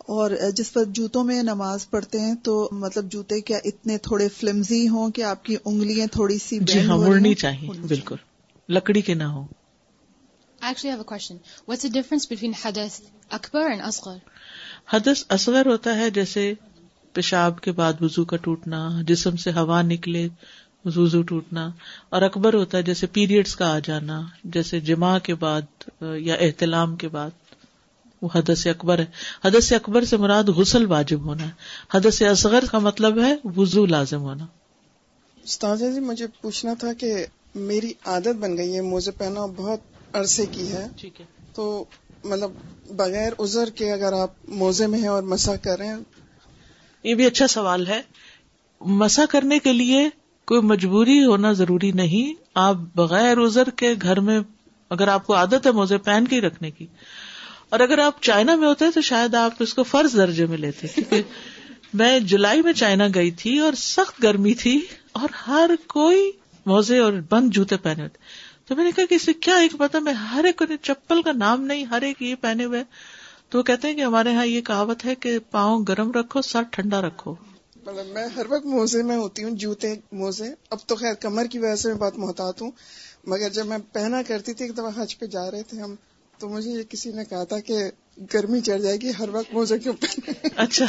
اور 0.08 0.32
جس 0.56 0.73
پر 0.73 0.84
جوتوں 0.84 1.23
میں 1.23 1.43
نماز 1.43 1.89
پڑھتے 1.89 2.19
ہیں 2.19 2.36
تو 2.43 2.69
مطلب 2.71 3.12
جوتے 3.12 3.41
کیا 3.41 3.58
اتنے 3.65 3.97
تھوڑے 3.97 4.28
فلمزی 4.30 4.88
ہوں 4.88 5.12
کہ 5.12 5.23
آپ 5.23 5.43
کی 5.45 5.56
انگلیاں 5.65 6.08
تھوڑی 6.08 6.38
سی 6.38 6.60
جی 6.60 6.80
ہاں 6.80 6.97
مڑنی 6.97 7.34
چاہیے 7.36 7.69
بالکل۔ 7.88 8.15
لکڑی 8.69 9.02
کے 9.02 9.13
نہ 9.13 9.23
ہو 10.63 11.15
حدث 14.93 15.24
اصغر 15.30 15.65
ہوتا 15.65 15.95
ہے 15.95 16.10
جیسے 16.10 16.54
پیشاب 17.13 17.62
کے 17.62 17.72
بعد 17.72 17.93
وزو 18.02 18.26
کا 18.26 18.38
ٹوٹنا 18.38 18.89
جسم 19.08 19.36
سے 19.36 19.52
ہوا 19.52 19.82
نکلے 19.82 20.28
وزو 20.86 21.22
ٹوٹنا 21.22 21.69
اور 22.10 22.22
اکبر 22.22 22.54
ہوتا 22.54 22.78
ہے 22.78 22.84
جیسے 22.84 23.08
پیریڈس 23.08 23.56
کا 23.56 23.76
آ 23.76 23.80
جانا 23.80 24.22
جیسے 24.43 24.80
جمع 24.80 25.19
کے 25.19 25.36
بعد 25.36 25.62
یا 26.02 26.36
احتلام 26.36 26.95
کے 26.95 27.08
بعد۔ 27.08 27.30
وہ 28.22 28.30
حدث 28.36 28.67
اکبر 28.67 29.00
ہے۔ 29.00 29.06
حدث 29.45 29.74
اکبر 29.74 30.06
سے 30.06 30.17
مراد 30.17 30.43
غسل 30.43 30.86
واجب 30.86 31.22
ہونا 31.22 31.43
ہے۔ 31.43 31.52
حدث 31.93 32.22
اصغر 32.22 32.63
کا 32.72 32.80
مطلب 32.80 33.24
ہے 33.24 33.36
وضو 33.43 33.86
لازم 33.86 34.22
ہونا۔ 34.22 34.45
استاذ 35.43 35.80
جی 35.80 36.00
مجھے 36.00 36.28
پوچھنا 36.41 36.74
تھا 36.74 36.93
کہ 36.93 37.26
میری 37.56 37.93
عادت 38.06 38.28
بن 38.28 38.58
گئی 38.58 38.76
ہے 38.76 38.82
موزے 38.82 39.12
پہنا 39.12 39.45
بہت 39.45 39.80
عرصے 40.13 40.45
کی 40.45 40.72
ہے۔ 40.72 40.88
ٹھیک 40.95 41.22
ہے۔ 41.22 41.26
تو 41.54 41.86
مطلب 42.24 42.52
بغیر 42.89 43.34
ازر 43.39 43.69
کے 43.69 43.91
اگر 43.91 44.13
آپ 44.13 44.32
موزے 44.48 44.88
میں 44.88 45.00
ہیں 45.00 45.08
اور 45.08 45.24
مسا 45.24 45.56
کریں 45.56 45.95
یہ 47.04 47.15
بھی 47.15 47.26
اچھا 47.26 47.48
سوال 47.48 47.88
ہے۔ 47.88 48.02
مسا 48.82 49.26
کرنے 49.30 49.60
کے 49.60 49.74
لیے 49.74 50.10
کوئی 50.45 50.62
مجبوری 50.62 51.26
ہونا 51.26 51.52
ضروری 51.52 51.91
نہیں۔ 51.91 52.41
آپ 52.56 52.76
بغیر 52.95 53.38
ازر 53.38 53.69
کے 53.69 53.93
گھر 54.02 54.19
میں 54.19 54.39
اگر 54.89 55.08
آپ 55.08 55.28
کو 55.28 55.36
عادت 55.36 55.65
ہے 55.65 55.72
موزے 55.72 55.98
پہن 55.98 56.26
کے 56.26 56.41
رکھنے 56.41 56.72
کی۔ 56.72 56.88
اور 57.69 57.80
اگر 57.80 57.98
آپ 57.98 58.22
چائنا 58.22 58.56
میں 58.56 58.67
ہوتے 58.67 58.86
تو 58.93 59.02
شاید 59.02 59.36
آپ 59.36 59.54
اس 59.60 59.74
کو 59.74 59.84
فرض 59.84 60.13
درجے 60.17 60.45
میں 60.45 60.58
لیتے۔ 60.58 60.88
کیونکہ 60.88 61.22
میں 61.93 62.19
جولائی 62.19 62.62
میں 62.62 62.74
چائنا 62.74 63.08
گئی 63.15 63.32
تھی 63.32 63.60
اور 63.60 63.74
سخت 63.74 64.24
گرمی 64.24 64.54
تھی 64.54 64.82
اور 65.12 65.30
ہر 65.48 65.69
کوئی 65.88 66.32
موزے 66.65 67.00
اور 67.00 67.13
بند 67.30 67.54
جوتے 67.54 67.78
پہنے 67.78 68.04
ہوتے۔ 68.04 68.17
تو 68.70 68.76
میں 68.76 68.84
نے 68.84 68.92
کہا 68.96 69.06
کہ 69.06 69.16
اسے 69.16 69.34
کیا 69.34 69.56
ایک 69.56 69.72
پتا 69.78 70.00
میں 70.00 70.14
ہر 70.14 70.44
ایک 70.44 70.62
چپل 70.82 71.22
کا 71.22 71.32
نام 71.32 71.62
نہیں 71.62 71.86
ہر 71.86 72.02
ایک 72.02 72.22
یہ 72.22 72.36
پہنے 72.42 72.66
ہوئے 72.66 72.84
تو 73.50 73.58
وہ 73.58 73.64
کہتے 73.64 73.88
ہیں 73.88 73.96
کہ 73.96 74.02
ہمارے 74.02 74.32
یہاں 74.32 74.46
یہ 74.46 74.62
کہاوت 74.62 75.06
ہے 75.06 75.16
کہ 75.16 75.40
پاؤں 75.52 75.86
گرم 75.88 76.12
رکھو 76.12 76.42
سر 76.42 76.62
ٹھنڈا 76.72 77.02
رکھو۔ 77.02 77.36
مطلب 77.86 78.06
میں 78.06 78.28
ہر 78.36 78.46
وقت 78.50 78.66
موزے 78.66 79.04
میں 79.04 79.18
ہوتی 79.18 79.44
ہوں 79.44 79.52
جوتے 79.52 79.94
موزے۔ 80.12 80.54
اب 80.70 80.78
تو 80.88 80.96
خیر 80.96 81.14
کمر 81.14 81.46
کی 81.46 81.60
وجہ 81.60 81.76
سے 81.76 81.88
میں 81.88 81.98
بہت 81.98 82.18
محتاط 82.18 82.62
ہوں 82.62 82.72
مگر 83.28 83.50
جب 83.50 83.66
میں 83.66 83.78
پہنا 83.94 84.22
کرتی 84.22 84.54
تھی 84.54 84.66
ایک 84.66 84.74
دفعہ 84.74 85.02
حج 85.02 85.20
پہ 85.20 85.26
جا 85.26 85.52
رہے 85.52 85.64
تھے 85.64 85.82
ہم 85.82 85.96
تو 86.38 86.50
مجھے 86.50 86.72
یہ 86.72 86.84
کسی 86.84 87.12
نے 87.12 87.26
کہا 87.26 87.44
تھا 87.44 87.60
کہ 87.60 87.78
گرمی 88.34 88.62
چڑھ 88.62 88.82
جائے 88.82 88.98
گی 88.98 89.12
ہر 89.20 89.30
وقت 89.30 89.54
موزے 89.54 89.80
کیوں 89.80 89.94
پہنے 89.94 90.48
اچھا 90.56 90.86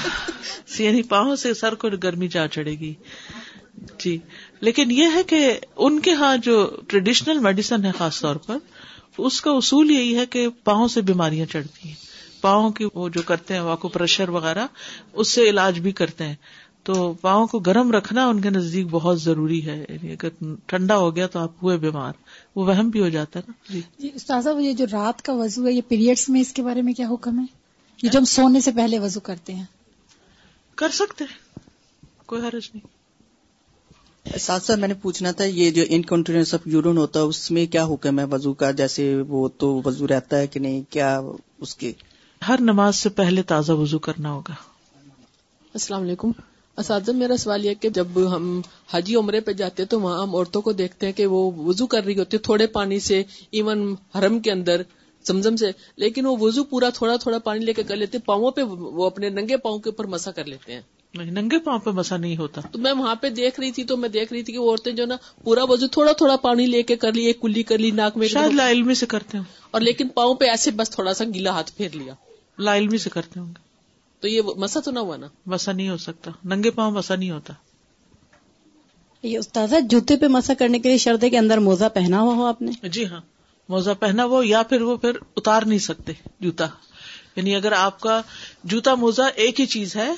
یعنی 0.78 1.02
پاؤں 1.02 1.36
سے 1.36 1.54
سر 1.54 1.74
کو 1.74 1.88
گرمی 2.02 2.28
جا 2.28 2.48
چڑھے 2.48 2.72
گی۔ 2.72 2.94
جی۔ 3.98 4.18
لیکن 4.60 4.90
یہ 4.90 5.06
ہے 5.14 5.22
کہ 5.22 5.58
ان 5.76 6.00
کے 6.00 6.12
ہاں 6.12 6.36
جو 6.36 6.76
ٹریڈیشنل 6.86 7.38
میڈیسن 7.38 7.84
ہے 7.84 7.90
خاص 7.98 8.20
طور 8.20 8.36
پر 8.36 8.56
اس 9.18 9.40
کا 9.40 9.50
اصول 9.50 9.90
یہی 9.90 10.16
ہے 10.16 10.26
کہ 10.26 10.48
پاؤں 10.64 10.88
سے 10.88 11.00
بیماریاں 11.00 11.46
چڑھتی 11.46 11.88
ہیں۔ 11.88 11.96
پاؤں 12.40 12.70
کی 12.70 12.84
وہ 12.94 13.08
جو 13.08 13.22
کرتے 13.22 13.54
ہیں 13.54 13.60
واقو 13.60 13.88
پریشر 13.88 14.28
وغیرہ 14.28 14.66
اس 15.12 15.28
سے 15.28 15.50
علاج 15.50 15.78
بھی 15.78 15.92
کرتے 15.92 16.26
ہیں۔ 16.26 16.34
تو 16.82 17.12
پاؤں 17.20 17.46
کو 17.46 17.58
گرم 17.58 17.92
رکھنا 17.92 18.26
ان 18.26 18.40
کے 18.40 18.50
نزدیک 18.50 18.86
بہت 18.90 19.22
ضروری 19.22 19.66
ہے۔ 19.66 19.84
یعنی 19.88 20.12
اگر 20.12 20.28
ٹھنڈا 20.66 20.96
ہو 20.96 21.16
گیا 21.16 21.26
تو 21.26 21.38
آپ 21.38 21.52
ہوئے 21.62 21.76
بیمار۔ 21.76 22.12
وہ 22.56 22.66
وہم 22.66 22.88
بھی 22.88 23.00
ہو 23.00 23.08
جاتا 23.08 23.38
ہے 23.38 23.44
نا۔ 23.48 23.72
جی, 23.72 23.80
جی، 23.98 24.08
استاذہ 24.14 24.48
یہ 24.60 24.72
جو 24.72 24.84
رات 24.92 25.22
کا 25.22 25.32
وضو 25.32 25.66
ہے 25.66 25.72
یہ 25.72 25.80
پیریڈس 25.88 26.28
میں 26.28 26.40
اس 26.40 26.52
کے 26.52 26.62
بارے 26.62 26.82
میں 26.82 26.92
کیا 26.92 27.08
حکم 27.08 27.38
ہے؟ 27.38 27.44
یہ 28.02 28.08
جو 28.08 28.18
ہم 28.18 28.24
سونے 28.24 28.60
سے 28.60 28.72
پہلے 28.72 28.98
وضو 28.98 29.20
کرتے 29.20 29.54
ہیں۔ 29.54 29.64
کر 30.74 30.88
سکتے 30.88 31.24
کوئی 32.26 32.42
حرج 32.42 32.70
نہیں۔ 32.74 32.99
ساتھ 34.26 34.62
ساتھ 34.62 34.78
میں 34.78 34.88
نے 34.88 34.94
پوچھنا 34.94 35.30
تھا 35.30 35.44
یہ 35.44 35.70
جو 35.70 35.82
انکنٹینس 35.88 36.54
آف 36.54 36.60
یورین 36.66 36.96
ہوتا 36.96 37.20
ہے 37.20 37.24
اس 37.24 37.50
میں 37.50 37.66
کیا 37.66 37.84
حکم 37.84 38.18
ہے 38.18 38.24
وضو 38.24 38.54
کا؟ 38.54 38.70
جیسے 38.70 39.16
وہ 39.28 39.48
تو 39.58 39.80
وضو 39.84 40.08
رہتا 40.08 40.38
ہے 40.38 40.46
کہ 40.46 40.60
نہیں 40.60 40.82
کیا 40.90 41.20
اس 41.58 41.74
کے؟ 41.74 41.92
ہر 42.48 42.56
نماز 42.60 42.96
سے 42.96 43.08
پہلے 43.08 43.42
تازہ 43.42 43.72
وضو 43.72 43.98
کرنا 43.98 44.32
ہوگا۔ 44.32 44.54
السلام 45.74 46.02
علیکم۔ 46.02 46.30
اساتذہ 46.76 47.12
میرا 47.12 47.36
سوال 47.36 47.64
یہ 47.64 47.74
کہ 47.80 47.88
جب 47.88 48.36
ہم 48.36 48.60
حجی 48.92 49.14
عمرے 49.14 49.40
پہ 49.40 49.52
جاتے 49.52 49.84
تو 49.84 50.00
وہاں 50.00 50.22
ہم 50.22 50.34
عورتوں 50.34 50.62
کو 50.62 50.72
دیکھتے 50.72 51.06
ہیں 51.06 51.12
کہ 51.12 51.26
وہ 51.26 51.50
وضو 51.50 51.86
کر 51.86 52.04
رہی 52.04 52.18
ہوتی 52.18 52.38
تھوڑے 52.38 52.66
پانی 52.66 53.00
سے 53.00 53.22
ایون 53.50 53.94
حرم 54.18 54.40
کے 54.40 54.52
اندر 54.52 54.82
زمزم 55.26 55.56
سے 55.56 55.66
لیکن 55.96 56.26
وہ 56.26 56.36
وضو 56.40 56.64
پورا 56.64 56.88
تھوڑا 56.88 57.16
تھوڑا 57.16 57.38
پانی 57.38 57.64
لے 57.64 57.72
کے 57.72 57.82
کر 57.82 57.96
لیتے 57.96 58.18
پاؤں 58.18 58.50
پہ 58.50 58.62
وہ 58.62 59.06
اپنے 59.06 59.28
ننگے 59.28 59.56
پاؤں 59.56 59.78
کے 59.78 59.90
اوپر 59.90 60.06
مسا 60.06 60.30
کر 60.30 60.44
لیتے 60.44 60.74
ہیں۔ 60.74 60.80
نہیں 61.14 61.30
ننگے 61.30 61.58
پاؤں 61.58 61.78
پہ 61.78 61.90
مسا 61.90 62.16
نہیں 62.16 62.36
ہوتا۔ 62.36 62.60
تو 62.60 62.78
میں 62.78 62.92
وہاں 62.92 63.14
پہ 63.14 63.28
دیکھ 63.28 63.60
رہی 63.60 63.72
تھی 63.72 63.84
تو 63.84 63.96
میں 63.96 64.08
دیکھ 64.08 64.32
رہی 64.32 64.42
تھی 64.42 64.52
کہ 64.52 64.58
وہ 64.58 64.70
عورتیں 64.70 64.92
جو 64.92 65.06
نا 65.06 65.16
پورا 65.44 65.64
وضو 65.64 65.86
تھوڑا 65.86 66.12
تھوڑا 66.12 66.36
پانی 66.36 66.66
لے 66.66 66.82
کے 66.82 66.96
کر 66.96 67.12
لی 67.12 67.26
ایک 67.26 67.40
کلی 67.40 67.62
کر 67.62 67.78
لی 67.78 67.90
ناک 67.90 68.16
میں 68.16 68.28
شاید 68.28 68.54
لا 68.54 68.70
علمی 68.70 68.94
سے 68.94 69.06
کرتے 69.06 69.38
ہوں۔ 69.38 69.44
اور 69.70 69.80
لیکن 69.80 70.08
پاؤں 70.08 70.34
پہ 70.34 70.44
ایسے 70.44 70.70
بس 70.70 70.90
تھوڑا 70.90 71.14
سا 71.14 71.24
گیلا 71.34 71.50
ہاتھ 71.50 71.72
پھیر 71.76 71.90
لیا۔ 71.92 72.14
لا 72.58 72.76
علمی 72.76 72.98
سے 72.98 73.10
کرتے 73.10 73.40
ہوں 73.40 73.46
گے۔ 73.46 73.60
تو 74.20 74.28
یہ 74.28 74.40
مسا 74.56 74.80
تو 74.80 74.90
نہ 74.90 74.98
ہوا 74.98 75.16
نا؟ 75.16 75.26
مسا 75.46 75.72
نہیں 75.72 75.88
ہو 75.88 75.96
سکتا۔ 75.96 76.30
ننگے 76.44 76.70
پاؤں 76.70 76.90
مسا 76.92 77.16
نہیں 77.16 77.30
ہوتا۔ 77.30 77.52
یہ 79.22 79.38
استاذہ 79.38 79.76
جوتے 79.90 80.16
پہ 80.16 80.26
مسا 80.26 80.54
کرنے 80.54 80.78
کے 80.78 80.88
لیے 80.88 80.98
شرط 80.98 81.24
ہے 81.24 81.30
کے 81.30 81.38
اندر 81.38 81.58
موزہ 81.58 81.84
پہنا 81.94 82.20
ہوا 82.20 82.34
ہو 82.34 82.46
آپ 82.46 82.62
نے؟ 82.62 82.88
جی 82.88 83.06
ہاں۔ 83.06 83.20
موزہ 83.68 83.90
پہنا 84.00 84.24
وہ 84.24 84.46
یا 84.46 84.62
پھر 84.62 84.80
وہ 84.80 84.96
پھر 84.96 85.10
اتار 85.36 85.62
نہیں 85.62 85.78
سکتے 85.78 86.12
جوتا۔ 86.40 86.66
یعنی 87.36 87.54
اگر 87.54 87.72
آپ 87.72 88.00
کا 88.00 88.22
جوتا 88.64 88.94
موزہ 88.94 89.22
ایک 89.34 89.60
ہی 89.60 89.66
چیز 89.66 89.96
ہے 89.96 90.10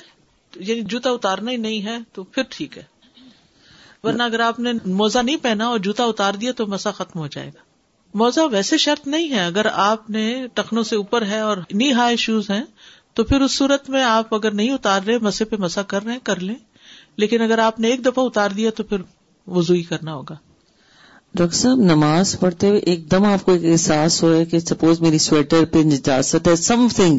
یعنی 0.55 0.81
جوتا 0.81 1.09
اتارنا 1.09 1.51
ہی 1.51 1.57
نہیں 1.57 1.85
ہے 1.85 1.97
تو 2.13 2.23
پھر 2.23 2.43
ٹھیک 2.49 2.77
ہے۔ 2.77 2.83
ورنہ 4.03 4.23
اگر 4.23 4.39
آپ 4.39 4.59
نے 4.59 4.71
موزہ 4.85 5.19
نہیں 5.19 5.37
پہنا 5.37 5.67
اور 5.67 5.79
جوتا 5.79 6.03
اتار 6.03 6.33
دیا 6.33 6.51
تو 6.51 6.67
مسا 6.67 6.91
ختم 6.91 7.19
ہو 7.19 7.27
جائے 7.27 7.47
گا۔ 7.47 7.61
موزہ 8.13 8.39
ویسے 8.39 8.77
شرط 8.77 9.07
نہیں 9.07 9.31
ہے۔ 9.31 9.45
اگر 9.45 9.65
آپ 9.73 10.09
نے 10.09 10.47
ٹخنوں 10.53 10.83
سے 10.83 10.95
اوپر 10.95 11.25
ہے 11.25 11.39
اور 11.39 11.57
نی 11.73 11.93
ہائی 11.93 12.17
شوز 12.17 12.49
ہیں 12.49 12.63
تو 13.13 13.23
پھر 13.23 13.41
اس 13.41 13.51
صورت 13.51 13.89
میں 13.89 14.03
آپ 14.03 14.35
اگر 14.35 14.51
نہیں 14.51 14.71
اتار 14.71 15.01
رہے 15.07 15.17
مسے 15.17 15.45
پہ 15.45 15.55
مسا 15.59 15.81
کر 15.81 16.03
رہے 16.03 16.17
کر 16.23 16.39
لیں۔ 16.39 16.55
لیکن 17.15 17.41
اگر 17.41 17.59
آپ 17.59 17.79
نے 17.79 17.87
ایک 17.87 18.05
دفعہ 18.05 18.25
اتار 18.25 18.51
دیا 18.51 18.71
تو 18.71 18.83
پھر 18.83 18.97
وزو 19.47 19.73
ہی 19.73 19.83
کرنا 19.83 20.13
ہوگا۔ 20.13 20.35
ڈاکٹر 21.35 21.55
صاحب 21.55 21.77
نماز 21.77 22.39
پڑھتے 22.39 22.69
ہوئے 22.69 22.79
ایک 22.79 23.11
دم 23.11 23.25
آپ 23.25 23.45
کو 23.45 23.51
ایک 23.51 23.61
احساس 23.65 24.23
ہوئے 24.23 24.45
کہ 24.45 24.59
سپوز 24.59 25.01
میری 25.01 25.17
سویٹر 25.17 25.65
پہ 25.65 25.79
نجاست 25.79 26.47
ہے 26.47 26.55
سم 26.55 26.87
تھنگ 26.95 27.17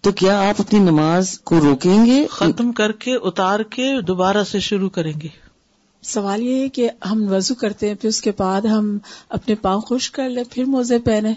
تو 0.00 0.12
کیا 0.12 0.48
آپ 0.48 0.60
اپنی 0.60 0.78
نماز 0.78 1.38
کو 1.38 1.60
روکیں 1.60 2.06
گے؟ 2.06 2.26
ختم 2.30 2.72
کر 2.72 2.92
کے 2.92 3.14
اتار 3.14 3.60
کے 3.60 4.00
دوبارہ 4.00 4.44
سے 4.44 4.58
شروع 4.58 4.88
کریں 4.88 5.12
گے؟ 5.22 5.28
سوال 6.02 6.42
یہ 6.42 6.60
ہے 6.60 6.68
کہ 6.68 6.90
ہم 7.10 7.32
وضو 7.32 7.54
کرتے 7.54 7.88
ہیں 7.88 7.94
پھر 7.94 8.08
اس 8.08 8.20
کے 8.20 8.32
بعد 8.38 8.62
ہم 8.62 8.98
اپنے 9.28 9.54
پاؤں 9.54 9.80
خوش 9.80 10.10
کر 10.10 10.28
لیں 10.28 10.44
پھر 10.50 10.64
موزے 10.64 10.98
پہنے 10.98 11.34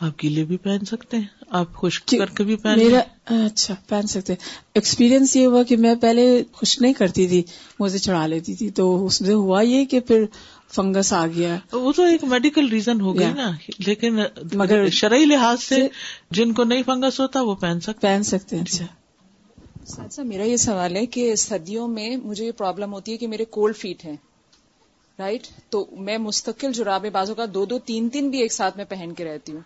آپ 0.00 0.22
گیلے 0.22 0.44
بھی 0.44 0.56
پہن 0.56 0.84
سکتے 0.84 1.16
ہیں 1.16 1.26
آپ 1.50 1.74
خشک 1.74 2.14
کر 2.18 2.26
کے 2.26 2.44
بھی 2.44 2.56
پہن 2.56 2.78
میرا 2.78 3.00
اچھا 3.44 3.74
پہن 3.88 4.06
سکتے 4.06 4.34
ایکسپیرینس 4.74 5.36
یہ 5.36 5.46
ہوا 5.46 5.62
کہ 5.62 5.76
میں 5.76 5.94
پہلے 5.94 6.42
خوش 6.52 6.80
نہیں 6.80 6.92
کرتی 6.92 7.26
تھی 7.26 7.42
موزے 7.78 7.98
چڑھا 7.98 8.26
لیتی 8.26 8.54
تھی۔ 8.54 8.70
تو 8.70 9.06
اس 9.06 9.20
میں 9.20 9.34
ہوا 9.34 9.60
یہ 9.60 9.84
کہ 9.84 10.00
پھر 10.00 10.24
فنگس 10.74 11.12
آ 11.12 11.26
گیا۔ 11.26 11.56
وہ 11.72 11.92
تو 11.92 12.02
ایک 12.02 12.24
میڈیکل 12.24 12.68
ریزن 12.68 13.00
ہو 13.00 13.18
گیا 13.18 13.34
نا۔ 13.34 13.50
لیکن 13.86 14.18
مگر 14.54 14.88
شرعی 14.88 15.24
لحاظ 15.24 15.62
سے 15.62 15.88
جن 16.30 16.52
کو 16.52 16.64
نہیں 16.64 16.82
فنگس 16.86 17.20
ہوتا 17.20 17.40
وہ 17.40 17.54
پہن 17.54 17.80
سکتے 17.80 18.00
پہن 18.00 18.22
سکتے 18.22 18.56
ہیں 18.56 18.62
اچھا 18.62 18.86
ساتھ 19.86 20.20
میرا 20.20 20.42
یہ 20.42 20.56
سوال 20.56 20.96
ہے 20.96 21.06
کہ 21.06 21.34
سردیوں 21.34 21.88
میں 21.88 22.16
مجھے 22.16 22.46
یہ 22.46 22.52
پرابلم 22.52 22.92
ہوتی 22.92 23.12
ہے 23.12 23.16
کہ 23.16 23.28
میرے 23.28 23.44
کولڈ 23.44 23.76
فیٹ 23.76 24.04
ہیں 24.04 24.16
رائٹ 25.18 25.42
تو 25.70 25.86
میں 25.92 26.18
مستقل 26.18 26.72
جرابے 26.72 27.10
بازوں 27.10 27.34
کا 27.34 27.44
دو 27.54 27.64
دو 27.64 27.78
تین 27.78 28.08
تین 28.08 28.30
بھی 28.30 28.42
ایک 28.42 28.52
ساتھ 28.52 28.76
میں 28.76 28.84
پہن 28.84 29.14
کے 29.14 29.24
رہتی 29.24 29.52
ہوں۔ 29.52 29.60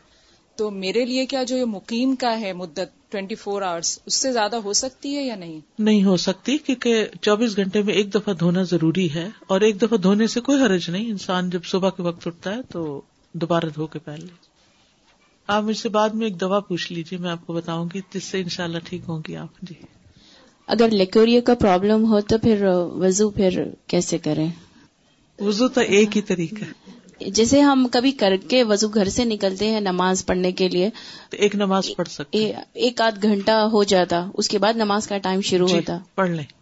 تو 0.58 0.70
میرے 0.70 1.04
لیے 1.04 1.26
کیا 1.26 1.42
جو 1.42 1.56
یہ 1.56 1.64
مقیم 1.64 2.14
کا 2.14 2.40
ہے 2.40 2.52
مدت 2.52 3.12
ٹوینٹی 3.12 3.34
فور 3.34 3.62
آورس 3.62 3.98
اس 4.06 4.14
سے 4.14 4.32
زیادہ 4.32 4.56
ہو 4.56 4.72
سکتی 4.72 5.16
ہے 5.16 5.22
یا 5.22 5.34
نہیں؟ 5.34 5.60
نہیں 5.78 6.04
ہو 6.04 6.16
سکتی 6.16 6.58
کیونکہ 6.58 7.06
چوبیس 7.22 7.56
گھنٹے 7.56 7.82
میں 7.82 7.94
ایک 7.94 8.14
دفعہ 8.14 8.34
دھونا 8.34 8.62
ضروری 8.62 9.14
ہے 9.14 9.28
اور 9.46 9.60
ایک 9.60 9.82
دفعہ 9.82 9.98
دھونے 9.98 10.26
سے 10.26 10.40
کوئی 10.40 10.62
حرج 10.62 10.90
نہیں۔ 10.90 11.10
انسان 11.10 11.50
جب 11.50 11.64
صبح 11.64 11.90
کے 11.90 12.02
وقت 12.02 12.26
اٹھتا 12.26 12.56
ہے 12.56 12.62
تو 12.62 13.00
دوبارہ 13.32 13.64
دھو 13.74 13.86
کے 13.86 13.98
پہن 13.98 14.20
لے۔ 14.20 14.48
آپ 15.46 15.62
مجھ 15.62 15.76
سے 15.76 15.88
بعد 15.88 16.08
میں 16.08 16.26
ایک 16.26 16.40
دوا 16.40 16.60
پوچھ 16.60 16.92
لیجیے 16.92 17.18
میں 17.18 17.30
آپ 17.30 17.46
کو 17.46 17.52
بتاؤں 17.52 17.88
گی 17.94 18.00
جس 18.14 18.24
سے 18.24 18.40
انشاءاللہ 18.40 18.78
ٹھیک 18.84 19.02
ہوں 19.08 19.22
گی 19.28 19.36
آپ۔ 19.36 19.60
جی۔ 19.62 19.74
اگر 20.66 20.88
لیکوریا 20.90 21.40
کا 21.40 21.54
پرابلم 21.54 22.04
ہو 22.04 22.20
تو 22.20 22.38
پھر 22.38 22.66
وضو 22.94 23.30
پھر 23.30 23.64
کیسے 23.86 24.18
کریں؟ 24.18 24.48
وضو 25.38 25.68
تو 25.68 25.80
ایک 25.80 26.16
ہی 26.16 26.22
طریقہ 26.22 26.64
جیسے 27.20 27.60
ہم 27.60 27.86
کبھی 27.92 28.12
کر 28.12 28.36
کے 28.48 28.62
وضو 28.64 28.88
گھر 28.88 29.08
سے 29.08 29.24
نکلتے 29.24 29.70
ہیں 29.70 29.80
نماز 29.80 30.26
پڑھنے 30.26 30.52
کے 30.52 30.68
لیے 30.68 30.90
ایک 31.30 31.54
نماز 31.54 31.90
پڑھ 31.96 32.08
سکتے 32.08 32.52
ایک 32.74 33.00
آدھ 33.00 33.22
گھنٹہ 33.22 33.50
ہو 33.50 33.84
جاتا 33.84 34.26
اس 34.34 34.48
کے 34.48 34.58
بعد 34.58 34.74
نماز 34.74 35.06
کا 35.06 35.18
ٹائم 35.18 35.40
شروع 35.40 35.66
جی، 35.66 35.76
ہوتا۔ 35.76 35.98
پڑھ 36.14 36.30
لیں۔ 36.30 36.57